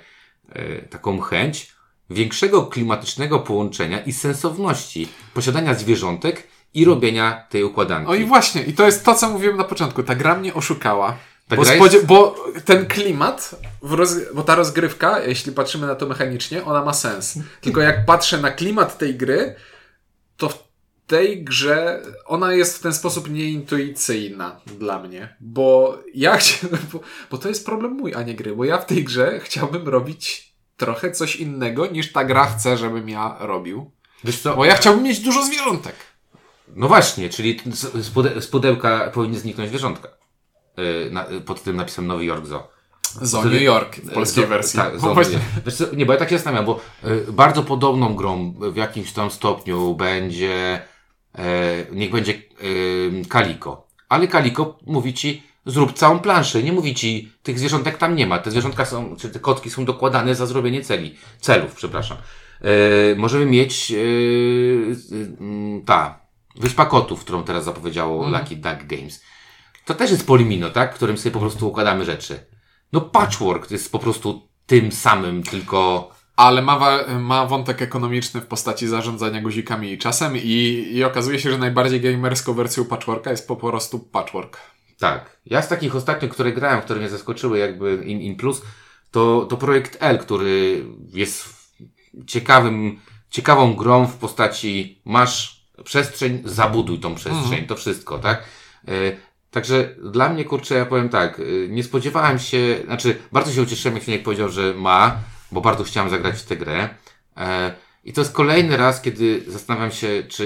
e, 0.53 0.83
taką 0.83 1.21
chęć 1.21 1.73
większego 2.11 2.67
klimatycznego 2.67 3.39
połączenia 3.39 4.01
i 4.01 4.13
sensowności 4.13 5.09
posiadania 5.35 5.75
zwierzątek 5.75 6.49
i 6.75 6.85
robienia 6.85 7.47
tej 7.51 7.65
układanki. 7.65 8.11
O 8.11 8.15
i 8.15 8.25
właśnie, 8.25 8.63
i 8.63 8.73
to 8.73 8.87
jest 8.87 9.05
to, 9.05 9.15
co 9.15 9.31
mówiłem 9.31 9.57
na 9.57 9.65
początku. 9.65 10.03
Ta 10.03 10.15
gra 10.15 10.35
mnie 10.37 10.55
oszukała. 10.55 11.17
Ta 11.49 11.57
bo, 11.57 11.65
spodzie- 11.65 11.97
jest- 11.97 12.07
bo 12.07 12.45
ten 12.65 12.87
klimat, 12.87 13.55
roz... 13.83 14.15
bo 14.35 14.43
ta 14.43 14.55
rozgrywka, 14.55 15.21
jeśli 15.21 15.53
patrzymy 15.53 15.87
na 15.87 15.95
to 15.95 16.07
mechanicznie, 16.07 16.65
ona 16.65 16.85
ma 16.85 16.93
sens. 16.93 17.39
Tylko 17.61 17.81
jak 17.81 18.07
patrzę 18.07 18.39
na 18.39 18.51
klimat 18.51 18.99
tej 18.99 19.15
gry, 19.15 19.55
to 20.37 20.49
w 20.49 20.67
tej 21.07 21.45
grze 21.45 22.03
ona 22.25 22.53
jest 22.55 22.79
w 22.79 22.81
ten 22.83 22.93
sposób 22.95 23.31
nieintuicyjna 23.31 24.61
dla 24.67 24.99
mnie. 25.03 25.37
Bo 25.41 25.99
ja 26.15 26.37
chciałem, 26.37 26.79
bo, 26.93 27.01
bo 27.31 27.39
to 27.39 27.49
jest 27.49 27.67
problem 27.67 27.93
mój, 27.93 28.15
a 28.15 28.23
nie 28.23 28.35
gry. 28.35 28.57
Bo 28.57 28.65
ja 28.65 28.79
w 28.79 28.87
tej 28.87 29.05
grze 29.05 29.41
chciałbym 29.43 29.89
robić 29.89 30.53
trochę 30.77 31.13
coś 31.13 31.37
innego, 31.37 31.87
niż 31.87 32.13
ta 32.13 32.25
gra 32.25 32.47
chce, 32.47 32.77
żebym 32.77 33.09
ja 33.09 33.37
robił. 33.41 33.91
Wiesz 34.25 34.41
co? 34.41 34.57
Bo 34.57 34.65
ja 34.65 34.75
chciałbym 34.75 35.05
mieć 35.05 35.21
dużo 35.21 35.45
zwierzątek. 35.45 35.95
No 36.69 36.89
właśnie, 36.89 37.31
czyli 37.31 37.61
z, 37.73 38.07
z 38.45 38.47
pudełka 38.47 39.11
powinny 39.15 39.39
zniknąć 39.39 39.69
zwierzątka. 39.69 40.09
Yy, 40.77 41.11
na, 41.11 41.27
pod 41.47 41.63
tym 41.63 41.77
napisem 41.77 42.07
Nowy 42.07 42.25
Jork 42.25 42.47
Zoo. 42.47 42.69
Zo 43.23 43.45
New 43.45 43.63
York 43.63 43.97
w 43.97 44.13
polskiej 44.13 44.45
Zo- 44.45 44.49
wersji. 44.49 44.77
Tak, 44.81 44.93
No 44.95 45.01
zo- 45.01 45.15
właśnie. 45.15 45.39
Nie, 45.97 46.07
bo 46.07 46.13
ja 46.13 46.19
tak 46.19 46.31
się 46.31 46.37
zastanawiam, 46.37 46.67
bo 46.67 46.81
y, 47.05 47.33
bardzo 47.33 47.63
podobną 47.63 48.15
grą 48.15 48.55
w 48.73 48.77
jakimś 48.77 49.13
tam 49.13 49.31
stopniu 49.31 49.95
będzie, 49.95 50.83
e, 51.39 51.85
niech 51.93 52.11
będzie 52.11 52.33
y, 52.33 53.23
Kaliko. 53.29 53.87
Ale 54.09 54.29
Kaliko 54.29 54.79
mówi 54.87 55.15
ci, 55.15 55.43
zrób 55.67 55.93
całą 55.93 56.19
planszę. 56.19 56.63
Nie 56.63 56.73
mówi 56.73 56.95
ci, 56.95 57.33
tych 57.43 57.59
zwierzątek 57.59 57.99
tam 57.99 58.17
nie 58.17 58.27
ma. 58.27 58.39
Te 58.39 58.51
zwierzątka 58.51 58.85
są, 58.85 59.17
czy 59.17 59.31
te 59.31 59.39
kotki 59.41 59.71
są 59.71 59.85
dokładane 59.85 60.35
za 60.35 60.47
zrobienie 60.47 60.83
celi, 60.83 61.17
celów, 61.41 61.75
przepraszam. 61.75 62.17
Możemy 63.17 63.47
mieć 63.47 63.93
y, 63.97 64.97
ta, 65.87 66.21
Wyspa 66.57 66.87
Kotów, 66.87 67.21
którą 67.21 67.43
teraz 67.45 67.65
zapowiedziało 67.65 68.29
Lucky 68.29 68.57
Duck 68.57 68.87
Games. 68.87 69.23
To 69.87 69.95
też 69.95 70.11
jest 70.11 70.27
polimino, 70.27 70.71
tak? 70.71 70.93
W 70.93 70.97
którym 70.97 71.19
sobie 71.19 71.31
po 71.31 71.41
prostu 71.41 71.69
układamy 71.69 72.05
rzeczy. 72.05 72.47
No 72.93 73.01
patchwork 73.01 73.67
to 73.67 73.75
jest 73.75 73.93
po 73.93 73.99
prostu 73.99 74.49
tym 74.67 74.93
samym, 74.93 75.43
tylko... 75.43 76.11
Ale 76.37 76.63
ma, 76.63 76.79
wa- 76.79 77.19
ma 77.19 77.47
wątek 77.47 77.83
ekonomiczny 77.83 78.41
w 78.41 78.47
postaci 78.47 78.89
zarządzania 78.89 79.41
guzikami 79.43 79.93
i 79.93 79.99
czasem 79.99 80.37
i, 80.37 80.87
i 80.93 81.05
okazuje 81.05 81.39
się, 81.39 81.51
że 81.51 81.59
najbardziej 81.59 82.01
gamerską 82.01 82.53
wersją 82.55 82.85
patchworka 82.85 83.31
jest 83.31 83.49
po 83.49 83.57
prostu 83.57 83.99
patchwork. 83.99 84.59
Tak. 84.99 85.41
Ja 85.47 85.63
z 85.63 85.69
takich 85.69 85.97
ostatnich, 85.97 86.31
które 86.31 86.53
grałem, 86.53 86.81
które 86.81 87.01
mnie 87.01 87.09
zaskoczyły 87.09 87.59
jakby 87.59 88.03
in, 88.05 88.21
in 88.21 88.37
plus, 88.37 88.63
to, 89.11 89.47
to 89.51 89.57
projekt 89.57 89.97
L, 90.01 90.19
który 90.19 90.85
jest 91.13 91.49
ciekawym, 92.27 93.01
ciekawą 93.31 93.75
grą 93.75 94.07
w 94.07 94.17
postaci 94.17 95.03
masz 95.05 95.67
przestrzeń, 95.85 96.43
zabuduj 96.45 96.99
tą 96.99 97.15
przestrzeń, 97.15 97.67
to 97.67 97.77
wszystko, 97.77 98.19
tak? 98.19 98.43
Także 99.57 99.95
dla 100.03 100.29
mnie, 100.29 100.45
kurczę, 100.45 100.75
ja 100.75 100.87
powiem 100.87 101.09
tak, 101.09 101.39
y, 101.41 101.69
nie 101.71 101.83
spodziewałem 101.83 102.39
się, 102.39 102.79
znaczy 102.85 103.17
bardzo 103.33 103.53
się 103.53 103.63
ucieszyłem, 103.63 103.95
jak 103.95 104.05
Finek 104.05 104.23
powiedział, 104.23 104.49
że 104.49 104.75
ma, 104.75 105.19
bo 105.53 105.61
bardzo 105.61 105.85
chciałem 105.85 106.11
zagrać 106.11 106.39
w 106.39 106.45
tę 106.45 106.57
grę. 106.57 106.89
E, 107.37 107.75
I 108.05 108.13
to 108.13 108.21
jest 108.21 108.33
kolejny 108.33 108.77
raz, 108.77 109.03
kiedy 109.03 109.45
zastanawiam 109.47 109.91
się, 109.91 110.23
czy, 110.29 110.45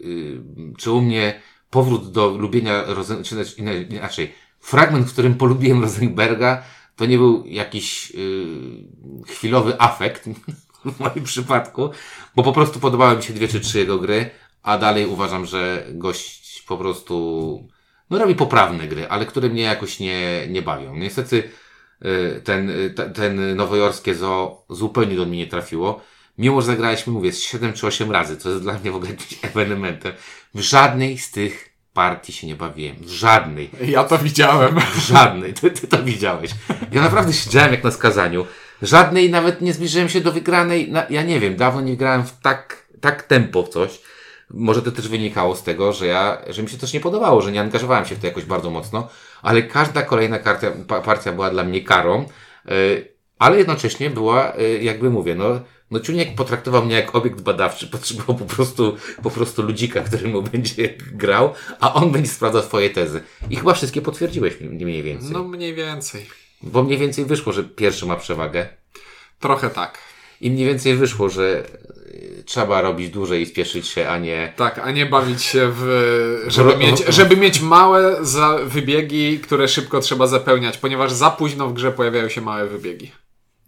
y, 0.00 0.40
czy 0.78 0.90
u 0.90 1.00
mnie 1.00 1.40
powrót 1.70 2.12
do 2.12 2.28
lubienia 2.28 2.84
czy 3.24 3.34
inna- 3.34 3.90
inaczej, 3.90 4.34
fragment, 4.60 5.06
w 5.08 5.12
którym 5.12 5.34
polubiłem 5.34 5.82
Rosenberga, 5.82 6.62
to 6.96 7.06
nie 7.06 7.18
był 7.18 7.44
jakiś 7.46 8.12
y, 8.14 8.46
chwilowy 9.26 9.80
afekt 9.80 10.28
w 10.94 11.00
moim 11.00 11.24
przypadku, 11.24 11.90
bo 12.36 12.42
po 12.42 12.52
prostu 12.52 12.80
podobały 12.80 13.16
mi 13.16 13.22
się 13.22 13.32
dwie 13.32 13.48
czy 13.48 13.60
trzy 13.60 13.78
jego 13.78 13.98
gry, 13.98 14.30
a 14.62 14.78
dalej 14.78 15.06
uważam, 15.06 15.46
że 15.46 15.86
gość 15.90 16.62
po 16.62 16.76
prostu 16.76 17.68
no 18.12 18.18
robi 18.18 18.34
poprawne 18.34 18.88
gry, 18.88 19.08
ale 19.08 19.26
które 19.26 19.48
mnie 19.48 19.62
jakoś 19.62 20.00
nie, 20.00 20.46
nie 20.48 20.62
bawią. 20.62 20.96
Niestety 20.96 21.42
y, 22.04 22.40
ten, 22.44 22.70
y, 22.70 22.90
te- 22.90 23.10
ten 23.10 23.56
nowojorskie 23.56 24.14
zoo 24.14 24.64
zupełnie 24.70 25.16
do 25.16 25.26
mnie 25.26 25.38
nie 25.38 25.46
trafiło. 25.46 26.00
Mimo, 26.38 26.60
że 26.60 26.66
zagraliśmy, 26.66 27.12
mówię, 27.12 27.32
z 27.32 27.40
7 27.42 27.72
czy 27.72 27.86
8 27.86 28.10
razy, 28.10 28.36
co 28.36 28.48
jest 28.50 28.62
dla 28.62 28.72
mnie 28.78 28.90
w 28.90 28.96
ogóle 28.96 29.10
jakimś 29.10 29.38
ewenementem. 29.50 30.12
W 30.54 30.60
żadnej 30.60 31.18
z 31.18 31.30
tych 31.30 31.68
partii 31.92 32.32
się 32.32 32.46
nie 32.46 32.54
bawiłem. 32.54 32.96
W 32.96 33.08
żadnej. 33.08 33.70
Ja 33.86 34.04
to 34.04 34.18
widziałem. 34.18 34.80
W 34.80 34.98
żadnej. 34.98 35.54
Ty, 35.54 35.70
ty 35.70 35.86
to 35.86 36.02
widziałeś. 36.02 36.50
Ja 36.92 37.02
naprawdę 37.02 37.32
siedziałem 37.32 37.72
jak 37.72 37.84
na 37.84 37.90
skazaniu. 37.90 38.46
Żadnej 38.82 39.30
nawet 39.30 39.60
nie 39.60 39.72
zbliżyłem 39.72 40.08
się 40.08 40.20
do 40.20 40.32
wygranej. 40.32 40.90
Na, 40.90 41.06
ja 41.10 41.22
nie 41.22 41.40
wiem, 41.40 41.56
dawno 41.56 41.80
nie 41.80 41.96
grałem 41.96 42.24
w 42.26 42.40
tak, 42.40 42.86
tak 43.00 43.22
tempo 43.22 43.62
w 43.62 43.68
coś. 43.68 44.00
Może 44.52 44.82
to 44.82 44.92
też 44.92 45.08
wynikało 45.08 45.56
z 45.56 45.62
tego, 45.62 45.92
że 45.92 46.06
ja, 46.06 46.38
że 46.48 46.62
mi 46.62 46.68
się 46.68 46.78
też 46.78 46.92
nie 46.92 47.00
podobało, 47.00 47.42
że 47.42 47.52
nie 47.52 47.60
angażowałem 47.60 48.04
się 48.04 48.14
w 48.14 48.18
to 48.18 48.26
jakoś 48.26 48.44
bardzo 48.44 48.70
mocno, 48.70 49.08
ale 49.42 49.62
każda 49.62 50.02
kolejna 50.02 50.38
karta, 50.38 50.66
pa, 50.88 51.00
partia 51.00 51.32
była 51.32 51.50
dla 51.50 51.64
mnie 51.64 51.84
karą, 51.84 52.24
yy, 52.64 53.08
ale 53.38 53.58
jednocześnie 53.58 54.10
była, 54.10 54.52
yy, 54.58 54.82
jakby 54.82 55.10
mówię, 55.10 55.34
no, 55.34 55.60
no 55.90 56.00
Ciuniek 56.00 56.34
potraktował 56.34 56.84
mnie 56.84 56.94
jak 56.94 57.14
obiekt 57.14 57.40
badawczy, 57.40 57.86
potrzebował 57.96 58.36
po 58.36 58.44
prostu, 58.44 58.96
po 59.22 59.30
prostu 59.30 59.62
ludzika, 59.62 60.00
który 60.00 60.28
mu 60.28 60.42
będzie 60.52 60.94
grał, 61.12 61.54
a 61.80 61.94
on 61.94 62.12
będzie 62.12 62.30
sprawdzał 62.30 62.62
swoje 62.62 62.90
tezy. 62.90 63.20
I 63.50 63.56
chyba 63.56 63.74
wszystkie 63.74 64.02
potwierdziłeś 64.02 64.60
mniej 64.60 64.84
mniej 64.84 65.02
więcej. 65.02 65.30
No 65.32 65.44
mniej 65.44 65.74
więcej. 65.74 66.26
Bo 66.62 66.82
mniej 66.82 66.98
więcej 66.98 67.24
wyszło, 67.24 67.52
że 67.52 67.64
pierwszy 67.64 68.06
ma 68.06 68.16
przewagę. 68.16 68.68
Trochę 69.40 69.70
tak. 69.70 69.98
I 70.40 70.50
mniej 70.50 70.66
więcej 70.66 70.94
wyszło, 70.94 71.28
że 71.28 71.64
y, 71.64 72.01
trzeba 72.44 72.80
robić 72.80 73.10
dłużej 73.10 73.42
i 73.42 73.46
spieszyć 73.46 73.88
się, 73.88 74.08
a 74.08 74.18
nie. 74.18 74.52
Tak, 74.56 74.78
a 74.78 74.90
nie 74.90 75.06
bawić 75.06 75.42
się 75.42 75.72
w... 75.72 76.44
Żeby 76.46 76.76
mieć, 76.76 77.04
żeby 77.08 77.36
mieć 77.36 77.60
małe 77.60 78.16
wybiegi, 78.64 79.38
które 79.38 79.68
szybko 79.68 80.00
trzeba 80.00 80.26
zapełniać, 80.26 80.78
ponieważ 80.78 81.12
za 81.12 81.30
późno 81.30 81.68
w 81.68 81.72
grze 81.72 81.92
pojawiają 81.92 82.28
się 82.28 82.40
małe 82.40 82.66
wybiegi. 82.66 83.12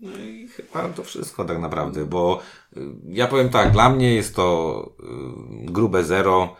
No 0.00 0.10
i 0.18 0.48
chyba 0.48 0.88
to 0.88 1.04
wszystko 1.04 1.44
tak 1.44 1.58
naprawdę, 1.58 2.04
bo 2.04 2.42
y, 2.76 2.80
ja 3.08 3.26
powiem 3.26 3.48
tak, 3.48 3.72
dla 3.72 3.90
mnie 3.90 4.14
jest 4.14 4.36
to 4.36 4.90
y, 5.00 5.72
grube 5.72 6.04
zero. 6.04 6.56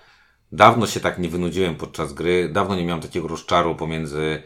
Dawno 0.53 0.87
się 0.87 1.01
tak 1.01 1.19
nie 1.19 1.29
wynudziłem 1.29 1.75
podczas 1.75 2.13
gry, 2.13 2.49
dawno 2.49 2.77
nie 2.77 2.85
miałem 2.85 3.03
takiego 3.03 3.29
rozczaru 3.29 3.75
pomiędzy 3.75 4.43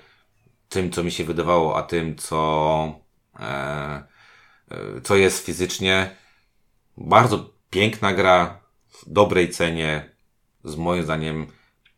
tym, 0.69 0.91
co 0.91 1.05
mi 1.05 1.11
się 1.11 1.25
wydawało, 1.25 1.77
a 1.77 1.83
tym, 1.83 2.17
co, 2.17 3.01
e, 3.41 3.45
e, 4.71 5.01
co 5.03 5.17
jest 5.17 5.47
fizycznie. 5.47 6.17
Bardzo 7.01 7.51
piękna 7.71 8.13
gra, 8.13 8.61
w 8.89 9.13
dobrej 9.13 9.51
cenie, 9.51 10.11
z 10.65 10.77
moim 10.77 11.03
zdaniem 11.03 11.47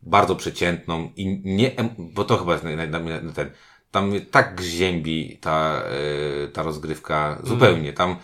bardzo 0.01 0.35
przeciętną 0.35 1.11
i 1.15 1.41
nie, 1.45 1.71
bo 1.97 2.23
to 2.23 2.37
chyba 2.37 2.51
jest 2.51 2.63
naj, 2.63 2.77
naj, 2.77 2.89
naj, 2.89 3.33
ten, 3.33 3.51
tam 3.91 4.13
tak 4.31 4.61
ziębi 4.61 5.37
ta, 5.41 5.83
e, 6.43 6.47
ta 6.47 6.63
rozgrywka 6.63 7.41
zupełnie. 7.43 7.93
Tam 7.93 8.15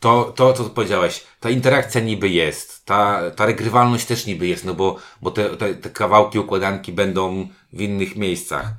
to, 0.00 0.32
to, 0.36 0.52
to, 0.52 0.64
co 0.64 0.70
powiedziałeś, 0.70 1.26
ta 1.40 1.50
interakcja 1.50 2.00
niby 2.00 2.28
jest, 2.28 2.84
ta, 2.84 3.30
ta 3.30 3.46
regrywalność 3.46 4.06
też 4.06 4.26
niby 4.26 4.46
jest, 4.46 4.64
no 4.64 4.74
bo, 4.74 4.96
bo 5.22 5.30
te, 5.30 5.56
te, 5.56 5.74
te 5.74 5.90
kawałki 5.90 6.38
układanki 6.38 6.92
będą 6.92 7.48
w 7.72 7.80
innych 7.80 8.16
miejscach. 8.16 8.72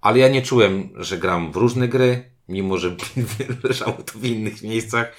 Ale 0.00 0.18
ja 0.18 0.28
nie 0.28 0.42
czułem, 0.42 0.88
że 0.94 1.18
gram 1.18 1.52
w 1.52 1.56
różne 1.56 1.88
gry, 1.88 2.30
mimo 2.48 2.78
że 2.78 2.96
leżało 3.64 3.92
to 3.92 4.18
w 4.18 4.24
innych 4.24 4.62
miejscach, 4.62 5.12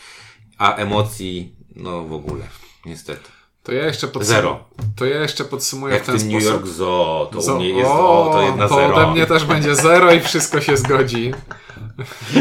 a 0.57 0.75
emocji, 0.75 1.55
no 1.75 2.03
w 2.03 2.13
ogóle, 2.13 2.47
niestety. 2.85 3.29
To 3.63 3.71
ja 3.73 3.85
jeszcze 3.85 4.07
podsum- 4.07 4.23
Zero. 4.23 4.63
To 4.95 5.05
ja 5.05 5.21
jeszcze 5.21 5.45
podsumuję 5.45 5.93
Jak 5.93 6.03
w 6.03 6.05
ten 6.05 6.17
ten 6.19 6.27
New 6.27 6.43
sposób. 6.43 6.61
York 6.61 6.67
Zoo, 6.75 7.29
to 7.33 7.53
u 7.53 7.55
mnie 7.55 7.69
jest 7.69 7.89
o, 7.91 8.29
o, 8.29 8.33
to 8.33 8.41
jedna 8.41 8.67
to 8.67 8.75
zero. 8.75 8.95
ode 8.95 9.11
mnie 9.11 9.25
też 9.25 9.45
będzie 9.45 9.75
zero 9.75 10.13
i 10.13 10.19
wszystko 10.19 10.61
się 10.61 10.77
zgodzi. 10.77 11.33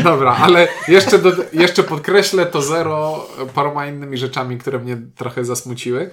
Dobra, 0.05 0.37
ale 0.37 0.69
jeszcze, 0.89 1.19
do, 1.19 1.33
jeszcze 1.53 1.83
podkreślę 1.83 2.47
to 2.47 2.63
zero 2.63 3.27
paroma 3.55 3.87
innymi 3.87 4.19
rzeczami, 4.19 4.59
które 4.59 4.79
mnie 4.79 4.99
trochę 5.17 5.45
zasmuciły. 5.45 6.11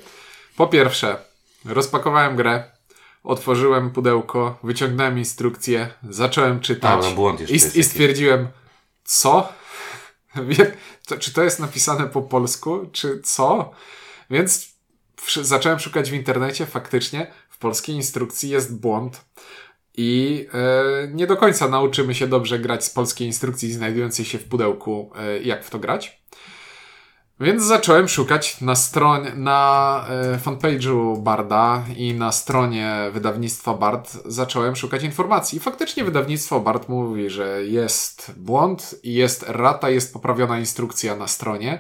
Po 0.55 0.67
pierwsze, 0.67 1.17
rozpakowałem 1.65 2.35
grę, 2.35 2.63
otworzyłem 3.23 3.91
pudełko, 3.91 4.57
wyciągnąłem 4.63 5.17
instrukcję, 5.17 5.89
zacząłem 6.09 6.59
czytać 6.59 7.05
A, 7.05 7.15
no 7.15 7.35
i, 7.49 7.53
i 7.79 7.83
stwierdziłem, 7.83 8.47
co? 9.03 9.49
To, 11.07 11.17
czy 11.17 11.33
to 11.33 11.43
jest 11.43 11.59
napisane 11.59 12.07
po 12.07 12.21
polsku, 12.21 12.89
czy 12.91 13.21
co? 13.21 13.71
Więc 14.29 14.73
zacząłem 15.41 15.79
szukać 15.79 16.11
w 16.11 16.13
internecie, 16.13 16.65
faktycznie 16.65 17.31
w 17.49 17.57
polskiej 17.57 17.95
instrukcji 17.95 18.49
jest 18.49 18.79
błąd 18.79 19.25
i 19.97 20.45
e, 20.53 21.07
nie 21.07 21.27
do 21.27 21.37
końca 21.37 21.67
nauczymy 21.67 22.15
się 22.15 22.27
dobrze 22.27 22.59
grać 22.59 22.85
z 22.85 22.89
polskiej 22.89 23.27
instrukcji 23.27 23.73
znajdującej 23.73 24.25
się 24.25 24.37
w 24.37 24.43
pudełku, 24.43 25.11
e, 25.15 25.39
jak 25.39 25.65
w 25.65 25.69
to 25.69 25.79
grać. 25.79 26.23
Więc 27.39 27.63
zacząłem 27.63 28.07
szukać 28.07 28.61
na 28.61 28.75
stronie, 28.75 29.31
na 29.35 30.05
e, 30.09 30.37
fanpage'u 30.37 31.17
Barda 31.19 31.83
i 31.97 32.13
na 32.13 32.31
stronie 32.31 32.95
wydawnictwa 33.13 33.73
Bard 33.73 34.11
zacząłem 34.25 34.75
szukać 34.75 35.03
informacji. 35.03 35.57
I 35.57 35.61
faktycznie 35.61 36.03
wydawnictwo 36.03 36.59
Bard 36.59 36.89
mówi, 36.89 37.29
że 37.29 37.63
jest 37.63 38.33
błąd 38.37 38.95
jest 39.03 39.45
rata, 39.47 39.89
jest 39.89 40.13
poprawiona 40.13 40.59
instrukcja 40.59 41.15
na 41.15 41.27
stronie. 41.27 41.79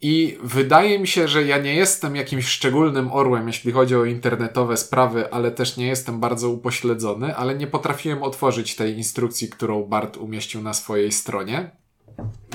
I 0.00 0.38
wydaje 0.42 0.98
mi 0.98 1.06
się, 1.06 1.28
że 1.28 1.44
ja 1.44 1.58
nie 1.58 1.74
jestem 1.74 2.16
jakimś 2.16 2.46
szczególnym 2.46 3.12
orłem, 3.12 3.46
jeśli 3.46 3.72
chodzi 3.72 3.96
o 3.96 4.04
internetowe 4.04 4.76
sprawy, 4.76 5.32
ale 5.32 5.50
też 5.50 5.76
nie 5.76 5.86
jestem 5.86 6.20
bardzo 6.20 6.50
upośledzony, 6.50 7.36
ale 7.36 7.54
nie 7.54 7.66
potrafiłem 7.66 8.22
otworzyć 8.22 8.76
tej 8.76 8.96
instrukcji, 8.96 9.48
którą 9.48 9.84
Bart 9.84 10.16
umieścił 10.16 10.62
na 10.62 10.74
swojej 10.74 11.12
stronie. 11.12 11.81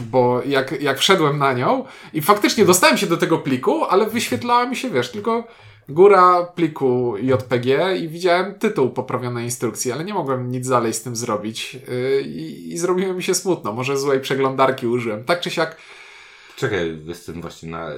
Bo 0.01 0.41
jak, 0.45 0.81
jak 0.81 0.99
wszedłem 0.99 1.37
na 1.37 1.53
nią 1.53 1.85
i 2.13 2.21
faktycznie 2.21 2.65
dostałem 2.65 2.97
się 2.97 3.07
do 3.07 3.17
tego 3.17 3.37
pliku, 3.37 3.83
ale 3.85 4.05
wyświetlała 4.05 4.65
mi 4.65 4.75
się, 4.75 4.89
wiesz, 4.89 5.11
tylko 5.11 5.43
góra 5.89 6.43
pliku 6.43 7.17
JPG 7.17 7.95
i 7.97 8.07
widziałem 8.07 8.55
tytuł 8.55 8.89
poprawionej 8.89 9.45
instrukcji, 9.45 9.91
ale 9.91 10.03
nie 10.03 10.13
mogłem 10.13 10.51
nic 10.51 10.69
dalej 10.69 10.93
z 10.93 11.01
tym 11.01 11.15
zrobić 11.15 11.73
yy, 11.73 12.21
i, 12.21 12.73
i 12.73 12.77
zrobiło 12.77 13.13
mi 13.13 13.23
się 13.23 13.35
smutno. 13.35 13.73
Może 13.73 13.97
złej 13.97 14.19
przeglądarki 14.19 14.87
użyłem. 14.87 15.23
Tak 15.23 15.39
czy 15.39 15.49
siak, 15.49 15.77
Czekaj, 16.57 17.01
jestem 17.05 17.41
właśnie 17.41 17.69
na... 17.69 17.89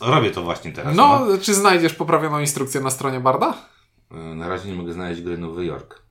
Robię 0.00 0.30
to 0.30 0.42
właśnie 0.42 0.72
teraz. 0.72 0.96
no, 0.96 1.26
czy 1.40 1.54
znajdziesz 1.54 1.94
poprawioną 1.94 2.40
instrukcję 2.40 2.80
na 2.80 2.90
stronie 2.90 3.20
Barda? 3.20 3.54
no. 4.10 4.34
Na 4.34 4.48
razie 4.48 4.68
nie 4.68 4.74
mogę 4.74 4.92
znaleźć 4.92 5.22
gry 5.22 5.38
Nowy 5.38 5.64
Jork. 5.64 6.05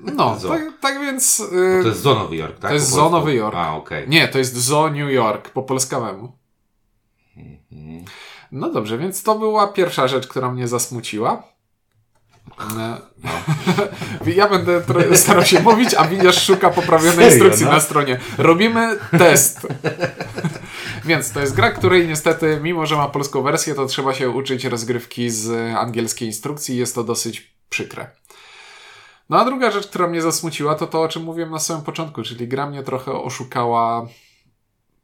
No, 0.00 0.36
tak, 0.48 0.62
tak 0.80 1.00
więc... 1.00 1.38
Yy, 1.38 1.82
to 1.82 1.88
jest 1.88 2.00
Zo 2.00 2.14
Nowy 2.14 2.36
Jork, 2.36 2.58
tak? 2.58 2.70
to 2.70 2.74
jest 2.74 2.86
Po 2.86 2.90
Zo 2.90 3.00
polsku? 3.00 3.18
Nowy 3.18 3.34
Jork. 3.34 3.56
A, 3.56 3.76
okej. 3.76 4.08
Nie, 4.08 4.28
to 4.28 4.38
jest 4.38 4.56
Zo 4.56 4.90
New 4.90 5.10
York 5.10 5.50
po 5.50 5.62
polskawemu. 5.62 6.32
Mhm. 7.36 8.04
No 8.52 8.72
dobrze, 8.72 8.98
więc 8.98 9.22
to 9.22 9.38
była 9.38 9.68
pierwsza 9.68 10.08
rzecz, 10.08 10.26
która 10.26 10.52
mnie 10.52 10.68
zasmuciła. 10.68 11.42
E, 12.76 13.00
ja 14.36 14.48
będę 14.48 14.82
starał 15.16 15.44
się 15.44 15.60
mówić, 15.60 15.94
a 15.94 16.04
Winiarz 16.04 16.46
szuka 16.46 16.70
poprawionej 16.70 17.16
Serio, 17.16 17.32
instrukcji 17.32 17.66
no? 17.66 17.72
na 17.72 17.80
stronie. 17.80 18.20
Robimy 18.38 18.98
test. 19.18 19.66
Więc 21.04 21.32
to 21.32 21.40
jest 21.40 21.54
gra, 21.54 21.70
której 21.70 22.08
niestety, 22.08 22.58
mimo 22.62 22.86
że 22.86 22.96
ma 22.96 23.08
polską 23.08 23.42
wersję, 23.42 23.74
to 23.74 23.86
trzeba 23.86 24.14
się 24.14 24.30
uczyć 24.30 24.64
rozgrywki 24.64 25.30
z 25.30 25.74
angielskiej 25.76 26.28
instrukcji. 26.28 26.76
Jest 26.76 26.94
to 26.94 27.04
dosyć 27.04 27.54
przykre. 27.68 28.06
No 29.30 29.40
a 29.40 29.44
druga 29.44 29.70
rzecz, 29.70 29.86
która 29.86 30.06
mnie 30.06 30.22
zasmuciła, 30.22 30.74
to 30.74 30.86
to, 30.86 31.02
o 31.02 31.08
czym 31.08 31.22
mówiłem 31.22 31.50
na 31.50 31.58
samym 31.58 31.82
początku, 31.82 32.22
czyli 32.22 32.48
gra 32.48 32.66
mnie 32.66 32.82
trochę 32.82 33.12
oszukała 33.12 34.06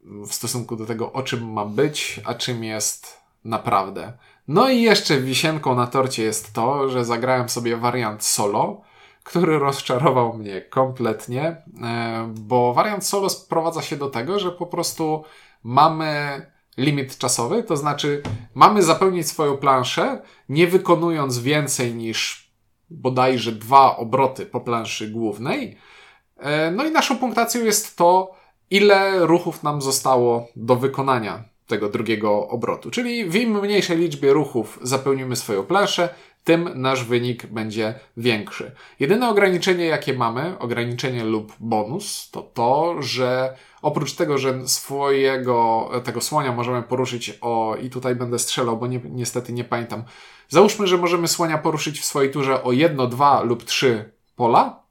w 0.03 0.33
stosunku 0.33 0.75
do 0.75 0.85
tego, 0.85 1.13
o 1.13 1.23
czym 1.23 1.53
ma 1.53 1.65
być, 1.65 2.19
a 2.25 2.33
czym 2.33 2.63
jest 2.63 3.17
naprawdę. 3.45 4.13
No 4.47 4.69
i 4.69 4.81
jeszcze 4.81 5.21
wisienką 5.21 5.75
na 5.75 5.87
torcie 5.87 6.23
jest 6.23 6.53
to, 6.53 6.89
że 6.89 7.05
zagrałem 7.05 7.49
sobie 7.49 7.77
wariant 7.77 8.23
solo, 8.23 8.81
który 9.23 9.59
rozczarował 9.59 10.33
mnie 10.33 10.61
kompletnie, 10.61 11.61
e, 11.83 12.33
bo 12.33 12.73
wariant 12.73 13.05
solo 13.05 13.29
sprowadza 13.29 13.81
się 13.81 13.95
do 13.97 14.09
tego, 14.09 14.39
że 14.39 14.51
po 14.51 14.65
prostu 14.65 15.23
mamy 15.63 16.41
limit 16.77 17.17
czasowy, 17.17 17.63
to 17.63 17.77
znaczy 17.77 18.21
mamy 18.55 18.83
zapełnić 18.83 19.27
swoją 19.27 19.57
planszę, 19.57 20.21
nie 20.49 20.67
wykonując 20.67 21.39
więcej 21.39 21.95
niż 21.95 22.42
bodajże 22.89 23.51
dwa 23.51 23.97
obroty 23.97 24.45
po 24.45 24.61
planszy 24.61 25.07
głównej. 25.07 25.77
E, 26.37 26.71
No 26.71 26.85
i 26.85 26.91
naszą 26.91 27.17
punktacją 27.17 27.63
jest 27.63 27.97
to, 27.97 28.35
ile 28.69 29.25
ruchów 29.25 29.63
nam 29.63 29.81
zostało 29.81 30.47
do 30.55 30.75
wykonania 30.75 31.43
tego 31.67 31.89
drugiego 31.89 32.47
obrotu. 32.47 32.91
Czyli 32.91 33.25
w 33.25 33.35
im 33.35 33.59
mniejszej 33.59 33.97
liczbie 33.97 34.33
ruchów 34.33 34.79
zapełnimy 34.81 35.35
swoją 35.35 35.63
planszę, 35.63 36.09
tym 36.43 36.69
nasz 36.75 37.03
wynik 37.03 37.45
będzie 37.45 37.99
większy. 38.17 38.71
Jedyne 38.99 39.29
ograniczenie, 39.29 39.85
jakie 39.85 40.13
mamy, 40.13 40.59
ograniczenie 40.59 41.23
lub 41.23 41.53
bonus, 41.59 42.29
to 42.31 42.41
to, 42.41 43.01
że 43.01 43.57
oprócz 43.81 44.13
tego, 44.13 44.37
że 44.37 44.67
swojego 44.67 45.89
tego 46.03 46.21
słonia 46.21 46.51
możemy 46.51 46.83
poruszyć 46.83 47.37
o, 47.41 47.75
i 47.81 47.89
tutaj 47.89 48.15
będę 48.15 48.39
strzelał, 48.39 48.77
bo 48.77 48.87
nie, 48.87 48.99
niestety 49.09 49.53
nie 49.53 49.63
pamiętam. 49.63 50.03
Załóżmy, 50.49 50.87
że 50.87 50.97
możemy 50.97 51.27
słonia 51.27 51.57
poruszyć 51.57 51.99
w 51.99 52.05
swojej 52.05 52.31
turze 52.31 52.63
o 52.63 52.71
jedno, 52.71 53.07
dwa 53.07 53.41
lub 53.41 53.63
trzy 53.63 54.11
pola, 54.35 54.83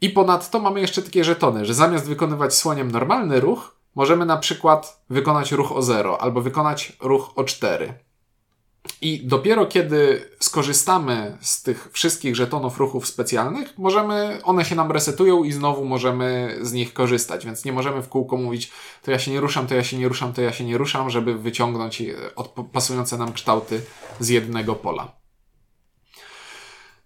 i 0.00 0.10
ponadto 0.10 0.60
mamy 0.60 0.80
jeszcze 0.80 1.02
takie 1.02 1.24
żetony, 1.24 1.64
że 1.64 1.74
zamiast 1.74 2.08
wykonywać 2.08 2.54
słoniem 2.54 2.90
normalny 2.90 3.40
ruch, 3.40 3.76
możemy 3.94 4.26
na 4.26 4.36
przykład 4.36 5.04
wykonać 5.10 5.52
ruch 5.52 5.72
o 5.72 5.82
0 5.82 6.22
albo 6.22 6.40
wykonać 6.40 6.96
ruch 7.00 7.32
o 7.36 7.44
4. 7.44 7.94
I 9.00 9.20
dopiero 9.26 9.66
kiedy 9.66 10.30
skorzystamy 10.40 11.38
z 11.40 11.62
tych 11.62 11.88
wszystkich 11.92 12.36
żetonów 12.36 12.78
ruchów 12.78 13.06
specjalnych, 13.06 13.78
możemy, 13.78 14.40
one 14.44 14.64
się 14.64 14.74
nam 14.74 14.92
resetują 14.92 15.44
i 15.44 15.52
znowu 15.52 15.84
możemy 15.84 16.58
z 16.60 16.72
nich 16.72 16.92
korzystać, 16.92 17.46
więc 17.46 17.64
nie 17.64 17.72
możemy 17.72 18.02
w 18.02 18.08
kółko 18.08 18.36
mówić, 18.36 18.70
to 19.02 19.10
ja 19.10 19.18
się 19.18 19.30
nie 19.30 19.40
ruszam, 19.40 19.66
to 19.66 19.74
ja 19.74 19.84
się 19.84 19.98
nie 19.98 20.08
ruszam, 20.08 20.32
to 20.32 20.42
ja 20.42 20.52
się 20.52 20.64
nie 20.64 20.78
ruszam, 20.78 21.10
żeby 21.10 21.38
wyciągnąć 21.38 22.00
e, 22.00 22.14
pasujące 22.72 23.18
nam 23.18 23.32
kształty 23.32 23.80
z 24.20 24.28
jednego 24.28 24.74
pola. 24.74 25.12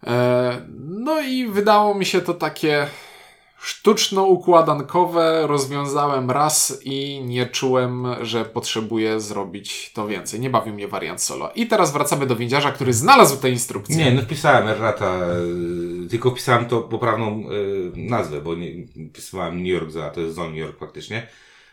E, 0.07 0.67
No 0.79 1.21
i 1.21 1.47
wydało 1.47 1.95
mi 1.95 2.07
się 2.07 2.21
to 2.21 2.35
takie 2.35 2.87
sztuczno-układankowe. 3.67 5.47
Rozwiązałem 5.47 6.31
raz 6.31 6.81
i 6.85 7.21
nie 7.25 7.47
czułem, 7.47 8.07
że 8.21 8.45
potrzebuję 8.45 9.21
zrobić 9.21 9.93
to 9.95 10.07
więcej. 10.07 10.41
Nie 10.41 10.51
bawił 10.51 10.75
mnie 10.75 10.89
wariant 10.89 11.23
solo. 11.23 11.51
I 11.55 11.67
teraz 11.67 11.93
wracamy 11.93 12.27
do 12.27 12.37
windziarza, 12.37 12.73
który 12.73 12.93
znalazł 12.93 13.41
tę 13.41 13.51
instrukcję. 13.51 13.97
Nie, 13.97 14.13
no 14.13 14.23
wpisałem 14.23 14.69
errata, 14.69 15.19
y, 16.05 16.09
tylko 16.09 16.31
wpisałem 16.31 16.67
to 16.67 16.81
poprawną 16.81 17.51
y, 17.51 17.93
nazwę, 17.97 18.41
bo 18.41 18.55
nie, 18.55 18.73
wpisałem 19.11 19.59
New 19.59 19.73
York 19.73 19.91
za, 19.91 20.11
to 20.11 20.21
jest 20.21 20.37
Zone 20.37 20.49
New 20.49 20.59
York 20.59 20.79
faktycznie. 20.79 21.27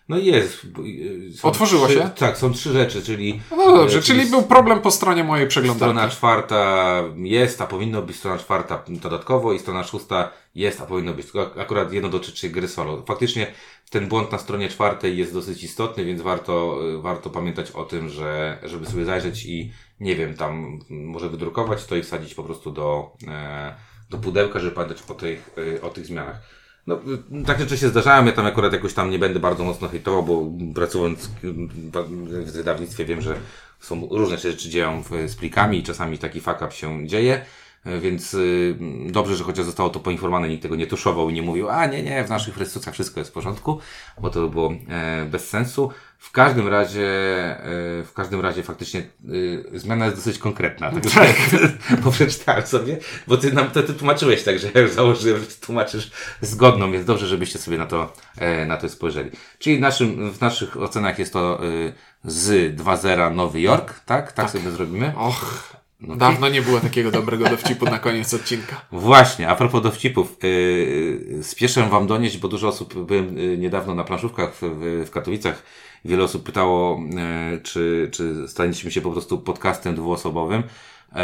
No 0.10 0.18
jest. 0.18 0.64
y, 0.86 1.34
są 1.38 1.48
Otworzyło 1.48 1.88
trzy, 1.88 1.96
się? 1.96 2.10
Tak, 2.18 2.38
są 2.38 2.54
trzy 2.54 2.72
rzeczy, 2.74 3.02
czyli 3.04 3.42
No 3.52 3.78
dobrze, 3.78 4.00
y, 4.00 4.02
czyli 4.02 4.26
był 4.26 4.44
problem 4.44 4.82
po 4.82 4.92
stronie 4.92 5.24
mojej 5.24 5.48
przeglądarki. 5.48 5.94
strona 5.94 6.10
czwarta 6.10 7.04
jest, 7.18 7.62
a 7.62 7.68
powinno 7.68 8.02
być 8.02 8.16
strona 8.16 8.38
czwarta 8.38 8.84
dodatkowo 8.88 9.54
i 9.54 9.60
strona 9.60 9.84
szósta 9.84 10.32
jest, 10.56 10.82
a 10.82 10.86
powinno 10.86 11.14
być. 11.14 11.28
Akurat 11.60 11.94
jedno 11.94 12.10
dotyczy 12.10 12.50
gry 12.50 12.68
solo. 12.68 13.04
Faktycznie 13.08 13.48
ten 13.90 14.08
błąd 14.08 14.32
na 14.32 14.38
stronie 14.38 14.70
czwartej 14.70 15.18
jest 15.18 15.34
dosyć 15.34 15.64
istotny, 15.64 16.06
więc 16.06 16.22
warto, 16.22 16.80
y, 16.98 17.02
warto 17.02 17.30
pamiętać 17.30 17.72
o 17.72 17.84
tym, 17.84 18.10
że 18.10 18.58
żeby 18.64 18.86
sobie 18.86 19.06
zajrzeć 19.06 19.46
i 19.46 19.72
nie 20.00 20.16
wiem, 20.16 20.36
tam 20.36 20.80
może 20.90 21.30
wydrukować 21.30 21.86
to 21.86 21.96
i 21.96 22.04
wsadzić 22.04 22.34
po 22.36 22.44
prostu 22.44 22.72
do, 22.72 23.12
e, 23.28 23.76
do 24.10 24.18
pudełka, 24.18 24.60
żeby 24.60 24.72
pamiętać 24.76 25.04
o 25.08 25.14
tych, 25.14 25.50
o 25.82 25.90
tych 25.90 26.06
zmianach. 26.06 26.63
No, 26.88 27.00
takie 27.46 27.60
rzeczy 27.60 27.78
się 27.78 27.90
zdarzają, 27.90 28.26
ja 28.26 28.32
tam 28.32 28.46
akurat 28.46 28.74
jakoś 28.74 28.94
tam 28.94 29.10
nie 29.10 29.20
będę 29.20 29.40
bardzo 29.40 29.64
mocno 29.64 29.88
hejtował, 29.88 30.24
bo 30.24 30.52
pracując 30.76 31.30
w 31.44 32.52
wydawnictwie 32.52 33.06
wiem, 33.06 33.22
że 33.22 33.36
są 33.80 34.08
różne 34.12 34.38
rzeczy 34.38 34.70
dzieją 34.70 35.04
z 35.28 35.36
plikami 35.36 35.78
i 35.78 35.84
czasami 35.84 36.18
taki 36.18 36.42
fuck 36.42 36.62
up 36.62 36.72
się 36.72 37.08
dzieje. 37.08 37.46
E, 37.86 38.00
Więc 38.00 38.34
y, 38.34 38.76
dobrze, 39.06 39.36
że 39.36 39.44
chociaż 39.44 39.66
zostało 39.66 39.90
to 39.90 40.00
poinformowane, 40.00 40.50
nikt 40.50 40.64
tego 40.64 40.76
nie 40.76 40.88
tuszował 40.88 41.30
i 41.30 41.34
nie 41.34 41.42
mówił, 41.42 41.70
a 41.70 41.86
nie, 41.86 42.04
nie, 42.04 42.24
w 42.24 42.30
naszych 42.30 42.58
rejestracjach 42.58 42.94
wszystko 42.94 43.20
jest 43.20 43.32
w 43.32 43.34
porządku, 43.34 43.80
bo 44.22 44.30
to 44.30 44.42
by 44.42 44.50
było 44.50 44.74
e, 44.90 45.26
bez 45.26 45.50
sensu. 45.50 45.92
W 46.18 46.32
każdym 46.32 46.68
razie, 46.68 47.08
e, 47.08 48.04
w 48.04 48.12
każdym 48.16 48.42
razie 48.42 48.64
faktycznie 48.64 49.04
zmiana 49.74 50.06
jest 50.06 50.18
dosyć 50.18 50.38
konkretna. 50.38 50.92
Także 50.92 51.10
tak. 51.10 51.36
bo 52.04 52.12
przeczytałem 52.12 52.66
sobie, 52.68 52.98
bo 53.28 53.38
ty 53.38 53.54
nam 53.54 53.72
to 53.72 53.84
ty 53.84 53.94
tłumaczyłeś 53.94 54.44
tak, 54.44 54.60
że 54.60 54.72
ja 54.74 54.82
już 54.82 54.92
założyłem, 54.92 55.42
że 55.42 55.48
tłumaczysz 55.48 56.12
zgodną, 56.42 56.92
więc 56.92 57.06
dobrze, 57.06 57.28
żebyście 57.28 57.60
sobie 57.60 57.78
na 57.78 57.86
to, 57.86 58.14
na 58.68 58.78
to 58.78 58.90
spojrzeli. 58.90 59.32
Czyli 59.60 59.80
naszym, 59.80 60.32
w 60.32 60.42
naszych 60.42 60.78
ocenach 60.78 61.20
jest 61.20 61.34
to 61.34 61.60
z 62.24 62.76
2.0 62.76 63.36
Nowy 63.36 63.62
Jork, 63.62 64.00
tak? 64.00 64.32
Tak, 64.32 64.50
sobie 64.50 64.72
zrobimy. 64.72 65.14
Och, 65.18 65.74
dawno 66.08 66.50
nie 66.50 66.62
było 66.62 66.80
takiego 66.80 67.12
dobrego 67.12 67.50
dowcipu 67.50 67.86
na 67.86 68.00
koniec 68.00 68.34
odcinka. 68.34 68.82
Właśnie, 68.92 69.50
a 69.50 69.56
propos 69.56 69.84
dowcipów, 69.84 70.38
yy, 70.44 71.44
spieszę 71.44 71.90
Wam 71.90 72.08
donieść, 72.08 72.38
bo 72.38 72.48
dużo 72.48 72.68
osób, 72.68 73.06
byłem 73.06 73.38
yy, 73.38 73.58
niedawno 73.58 73.96
na 73.96 74.04
planszówkach 74.04 74.56
w, 74.56 74.62
w, 75.06 75.10
Katowicach, 75.10 75.64
wiele 76.06 76.24
osób 76.24 76.44
pytało, 76.44 77.00
yy, 77.52 77.62
czy, 77.62 78.10
czy 78.12 78.48
staniemy 78.48 78.92
się 78.92 79.02
po 79.02 79.12
prostu 79.12 79.38
podcastem 79.38 79.96
dwuosobowym. 79.96 80.64
Yy, 81.16 81.22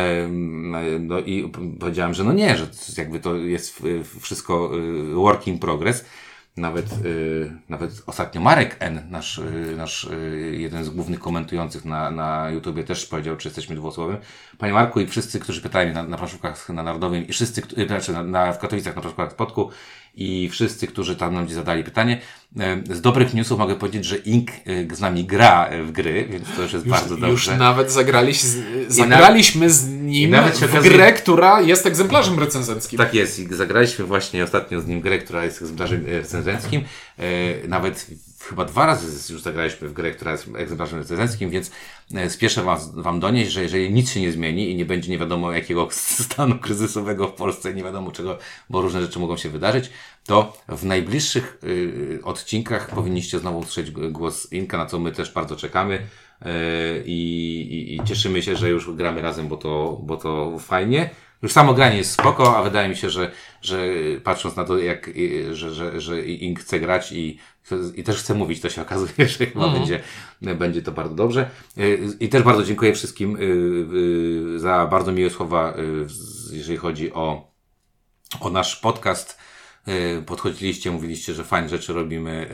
no 1.00 1.20
i 1.20 1.52
powiedziałem, 1.80 2.14
że 2.14 2.24
no 2.24 2.34
nie, 2.34 2.58
że 2.58 2.68
jakby 2.98 3.20
to 3.20 3.36
jest 3.36 3.84
wszystko 4.20 4.72
work 5.14 5.48
in 5.48 5.60
progress. 5.60 6.06
Nawet, 6.58 7.04
yy, 7.04 7.52
nawet 7.70 8.04
ostatnio 8.06 8.42
Marek 8.42 8.76
N., 8.80 9.08
nasz, 9.10 9.38
yy, 9.38 9.76
nasz 9.76 10.08
yy, 10.12 10.56
jeden 10.56 10.84
z 10.84 10.90
głównych 10.90 11.20
komentujących 11.20 11.86
na, 11.86 12.12
na 12.12 12.50
YouTubie 12.50 12.84
też 12.84 13.06
powiedział, 13.06 13.38
czy 13.38 13.48
jesteśmy 13.48 13.76
dwusłowem. 13.76 14.18
Panie 14.58 14.74
Marku 14.74 15.00
i 15.00 15.08
wszyscy, 15.08 15.40
którzy 15.40 15.62
pytali 15.62 15.86
mnie 15.86 15.96
na, 15.96 16.04
na 16.04 16.18
planszówkach 16.18 16.70
na 16.70 16.84
Narodowym 16.84 17.28
i 17.28 17.34
wszyscy, 17.34 17.62
którzy, 17.62 17.88
znaczy 17.88 18.14
na, 18.14 18.24
na, 18.24 18.54
w 18.54 18.60
Katowicach 18.60 18.96
na 18.96 19.02
planszówkach 19.02 19.32
Spodku 19.32 19.70
i 20.20 20.50
wszyscy, 20.50 20.88
którzy 20.88 21.16
tam 21.16 21.34
nam 21.34 21.50
zadali 21.50 21.84
pytanie, 21.84 22.22
yy, 22.56 22.96
z 22.96 23.02
dobrych 23.02 23.34
newsów 23.34 23.60
mogę 23.60 23.76
powiedzieć, 23.76 24.06
że 24.06 24.18
Ink 24.18 24.50
yy, 24.66 24.96
z 24.96 25.00
nami 25.00 25.26
gra 25.26 25.70
w 25.86 25.92
gry, 25.92 26.28
więc 26.32 26.46
to 26.56 26.62
już 26.62 26.74
jest 26.74 26.86
Już, 26.86 26.92
bardzo 26.96 27.14
już 27.14 27.22
dobrze. 27.22 27.58
nawet 27.58 27.92
zagraliśmy 27.92 28.50
z, 28.50 28.94
zagraliśmy 28.94 29.70
z 29.70 29.88
nim 29.88 30.30
nawet 30.32 30.58
w 30.58 30.64
okazuje- 30.64 30.90
grę, 30.94 31.14
która 31.14 31.62
jest 31.62 31.86
egzemplarzem 31.86 32.40
recenzenckim. 32.40 32.98
Tak 32.98 33.14
jest 33.14 33.40
i 33.40 33.48
zagraliśmy 33.56 34.06
właśnie 34.06 34.44
ostatnio 34.44 34.82
z 34.82 34.88
nim 34.88 35.02
grę, 35.02 35.20
która 35.20 35.44
jest 35.46 35.62
egzemplarzem 35.62 36.06
e, 36.08 36.12
recenzenckim. 36.12 36.84
E, 37.18 37.68
nawet 37.68 38.08
chyba 38.50 38.66
dwa 38.66 38.86
razy 38.86 39.34
już 39.34 39.42
zagraliśmy 39.42 39.88
w 39.88 39.94
grę, 39.94 40.12
która 40.12 40.32
jest 40.32 40.50
egzemplarzem 40.56 41.00
recenzenckim, 41.00 41.50
więc 41.50 41.72
e, 42.16 42.30
spieszę 42.30 42.64
was, 42.64 42.96
Wam 42.96 43.20
donieść, 43.20 43.52
że 43.52 43.64
jeżeli 43.64 43.94
nic 43.94 44.12
się 44.12 44.22
nie 44.22 44.32
zmieni 44.32 44.72
i 44.72 44.76
nie 44.76 44.86
będzie 44.86 45.12
nie 45.12 45.18
wiadomo 45.18 45.52
jakiego 45.52 45.88
stanu 46.26 46.60
kryzysowego 46.60 47.28
w 47.28 47.34
Polsce, 47.34 47.74
nie 47.74 47.84
wiadomo 47.84 48.12
czego, 48.12 48.38
bo 48.70 48.82
różne 48.82 49.02
rzeczy 49.02 49.20
mogą 49.20 49.38
się 49.38 49.50
wydarzyć, 49.50 49.90
to 50.26 50.58
w 50.70 50.86
najbliższych 50.86 51.58
y, 51.64 52.20
odcinkach 52.24 52.90
powinniście 52.90 53.40
znowu 53.40 53.60
usłyszeć 53.60 53.92
głos 53.92 54.52
Inka, 54.52 54.78
na 54.78 54.86
co 54.86 55.00
my 55.00 55.12
też 55.12 55.34
bardzo 55.34 55.56
czekamy. 55.56 56.08
E, 56.42 56.52
I, 57.06 57.62
i, 57.72 57.96
I 57.96 58.04
cieszymy 58.04 58.42
się, 58.42 58.56
że 58.56 58.70
już 58.70 58.92
gramy 58.92 59.22
razem, 59.22 59.48
bo 59.48 59.58
to, 59.58 60.00
bo 60.04 60.18
to 60.18 60.60
fajnie. 60.60 61.10
Już 61.42 61.52
samo 61.52 61.74
granie 61.74 61.98
jest 61.98 62.12
spoko, 62.12 62.58
a 62.58 62.64
wydaje 62.64 62.90
mi 62.90 62.96
się, 62.96 63.10
że, 63.10 63.32
że 63.62 63.84
patrząc 64.24 64.56
na 64.56 64.64
to, 64.64 64.78
jak, 64.78 65.10
że, 65.52 65.74
że, 65.74 66.02
że 66.02 66.22
Ink 66.22 66.60
chce 66.60 66.80
grać 66.80 67.12
i, 67.12 67.40
i 67.96 68.04
też 68.04 68.20
chce 68.20 68.34
mówić, 68.34 68.62
to 68.62 68.70
się 68.70 68.82
okazuje, 68.88 69.28
że 69.28 69.46
chyba 69.46 69.70
będzie, 69.70 70.02
będzie 70.42 70.82
to 70.82 70.92
bardzo 70.92 71.16
dobrze. 71.16 71.50
Y, 71.78 72.00
I 72.20 72.30
też 72.30 72.44
bardzo 72.44 72.64
dziękuję 72.64 72.94
wszystkim 72.94 73.36
y, 73.36 73.40
y, 74.56 74.60
za 74.60 74.88
bardzo 74.88 75.12
miłe 75.12 75.30
słowa, 75.30 75.74
jeżeli 76.52 76.78
chodzi 76.78 77.14
o, 77.14 77.52
o 78.40 78.50
nasz 78.50 78.76
podcast. 78.76 79.40
Podchodziliście, 80.26 80.92
mówiliście, 80.92 81.34
że 81.34 81.44
fajne 81.44 81.70
rzeczy 81.70 81.94
robimy, 81.94 82.50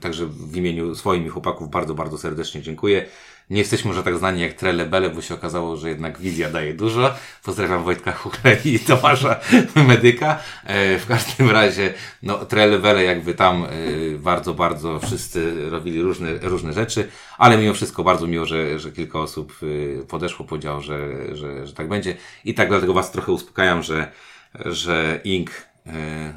także 0.00 0.26
w 0.26 0.56
imieniu 0.56 0.94
swoim 0.94 1.26
i 1.26 1.28
chłopaków 1.28 1.70
bardzo, 1.70 1.94
bardzo 1.94 2.18
serdecznie 2.18 2.62
dziękuję. 2.62 3.06
Nie 3.50 3.58
jesteśmy 3.58 3.88
może 3.88 4.02
tak 4.02 4.18
znani 4.18 4.40
jak 4.40 4.52
Trele 4.52 4.86
Bele, 4.86 5.10
bo 5.10 5.22
się 5.22 5.34
okazało, 5.34 5.76
że 5.76 5.88
jednak 5.88 6.18
wizja 6.18 6.50
daje 6.50 6.74
dużo. 6.74 7.14
Pozdrawiam 7.44 7.84
Wojtka 7.84 8.12
Huchle 8.12 8.56
i 8.64 8.78
Tomasza 8.78 9.40
Medyka. 9.74 10.38
E, 10.64 10.98
W 10.98 11.06
każdym 11.06 11.50
razie, 11.50 11.94
no, 12.22 12.44
Trele 12.44 12.78
Bele 12.78 13.04
jakby 13.04 13.34
tam 13.34 13.64
y, 13.64 14.18
bardzo, 14.18 14.54
bardzo 14.54 14.98
wszyscy 14.98 15.70
robili 15.70 16.02
różne, 16.02 16.38
różne 16.38 16.72
rzeczy, 16.72 17.08
ale 17.38 17.58
mimo 17.58 17.74
wszystko 17.74 18.04
bardzo 18.04 18.26
miło, 18.26 18.46
że, 18.46 18.78
że 18.78 18.92
kilka 18.92 19.18
osób 19.18 19.52
y, 19.62 20.04
podeszło, 20.08 20.46
powiedziało, 20.46 20.80
że, 20.80 21.08
że, 21.36 21.66
że 21.66 21.72
tak 21.72 21.88
będzie. 21.88 22.16
I 22.44 22.54
tak 22.54 22.68
dlatego 22.68 22.92
Was 22.92 23.12
trochę 23.12 23.32
uspokajam, 23.32 23.82
że, 23.82 24.12
że 24.54 25.20
Ink, 25.24 25.50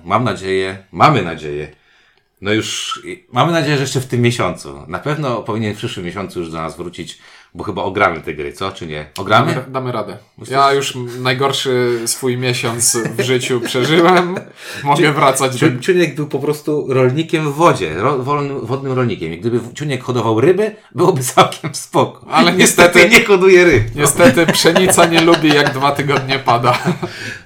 mam 0.03 0.23
nadzieję, 0.23 0.77
mamy 0.91 1.21
nadzieję, 1.21 1.71
no 2.41 2.53
już 2.53 3.01
mamy 3.31 3.51
nadzieję, 3.51 3.75
że 3.75 3.83
jeszcze 3.83 4.01
w 4.01 4.07
tym 4.07 4.21
miesiącu. 4.21 4.85
Na 4.87 4.99
pewno 4.99 5.43
powinien 5.43 5.73
w 5.73 5.77
przyszłym 5.77 6.05
miesiącu 6.05 6.39
już 6.39 6.51
do 6.51 6.57
nas 6.57 6.77
wrócić, 6.77 7.19
bo 7.53 7.63
chyba 7.63 7.83
ogramy 7.83 8.21
te 8.21 8.33
gry, 8.33 8.53
co? 8.53 8.71
Czy 8.71 8.87
nie? 8.87 9.05
Ogramy? 9.17 9.53
Damy, 9.53 9.65
damy 9.71 9.91
radę. 9.91 10.17
Ja 10.49 10.73
już 10.73 10.97
najgorszy 11.19 11.99
swój 12.05 12.37
miesiąc 12.37 12.97
w 13.17 13.21
życiu 13.21 13.61
przeżyłem. 13.61 14.35
Mogę 14.83 15.11
wracać 15.13 15.59
do... 15.59 15.67
Ciu- 15.67 15.79
Ciuniek 15.79 16.15
był 16.15 16.27
po 16.27 16.39
prostu 16.39 16.85
rolnikiem 16.93 17.51
w 17.51 17.55
wodzie, 17.55 17.93
ro, 17.95 18.17
wolnym, 18.19 18.65
wodnym 18.65 18.93
rolnikiem. 18.93 19.33
I 19.33 19.37
gdyby 19.37 19.59
Ciuniek 19.75 20.03
hodował 20.03 20.41
ryby, 20.41 20.75
byłoby 20.95 21.21
całkiem 21.21 21.75
spoko. 21.75 22.25
Ale 22.29 22.53
niestety 22.53 22.99
niestety- 22.99 23.19
nie 23.19 23.25
hoduje 23.25 23.65
ryb. 23.65 23.83
Niestety 23.95 24.45
pszenica 24.53 25.05
nie 25.05 25.21
lubi 25.21 25.47
jak 25.49 25.73
dwa 25.73 25.91
tygodnie 25.91 26.39
pada. 26.39 26.77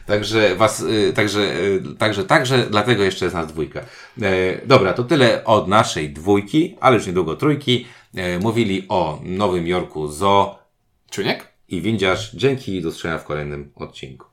Także 0.05 0.55
was, 0.55 0.79
y, 0.81 1.13
także, 1.15 1.39
y, 1.39 1.81
także, 1.97 2.23
także, 2.23 2.65
dlatego 2.69 3.03
jeszcze 3.03 3.25
jest 3.25 3.35
nas 3.35 3.47
dwójka. 3.47 3.79
E, 4.21 4.67
dobra, 4.67 4.93
to 4.93 5.03
tyle 5.03 5.43
od 5.45 5.67
naszej 5.67 6.09
dwójki, 6.09 6.77
ale 6.81 6.95
już 6.95 7.07
niedługo 7.07 7.35
trójki. 7.35 7.87
E, 8.15 8.39
mówili 8.39 8.85
o 8.89 9.19
Nowym 9.23 9.67
Jorku 9.67 10.07
Zo 10.07 10.59
Czuniek? 11.09 11.55
i 11.67 11.81
Windziarz. 11.81 12.35
Dzięki 12.35 12.75
i 12.75 12.81
do 12.81 12.91
zobaczenia 12.91 13.17
w 13.17 13.23
kolejnym 13.23 13.71
odcinku. 13.75 14.23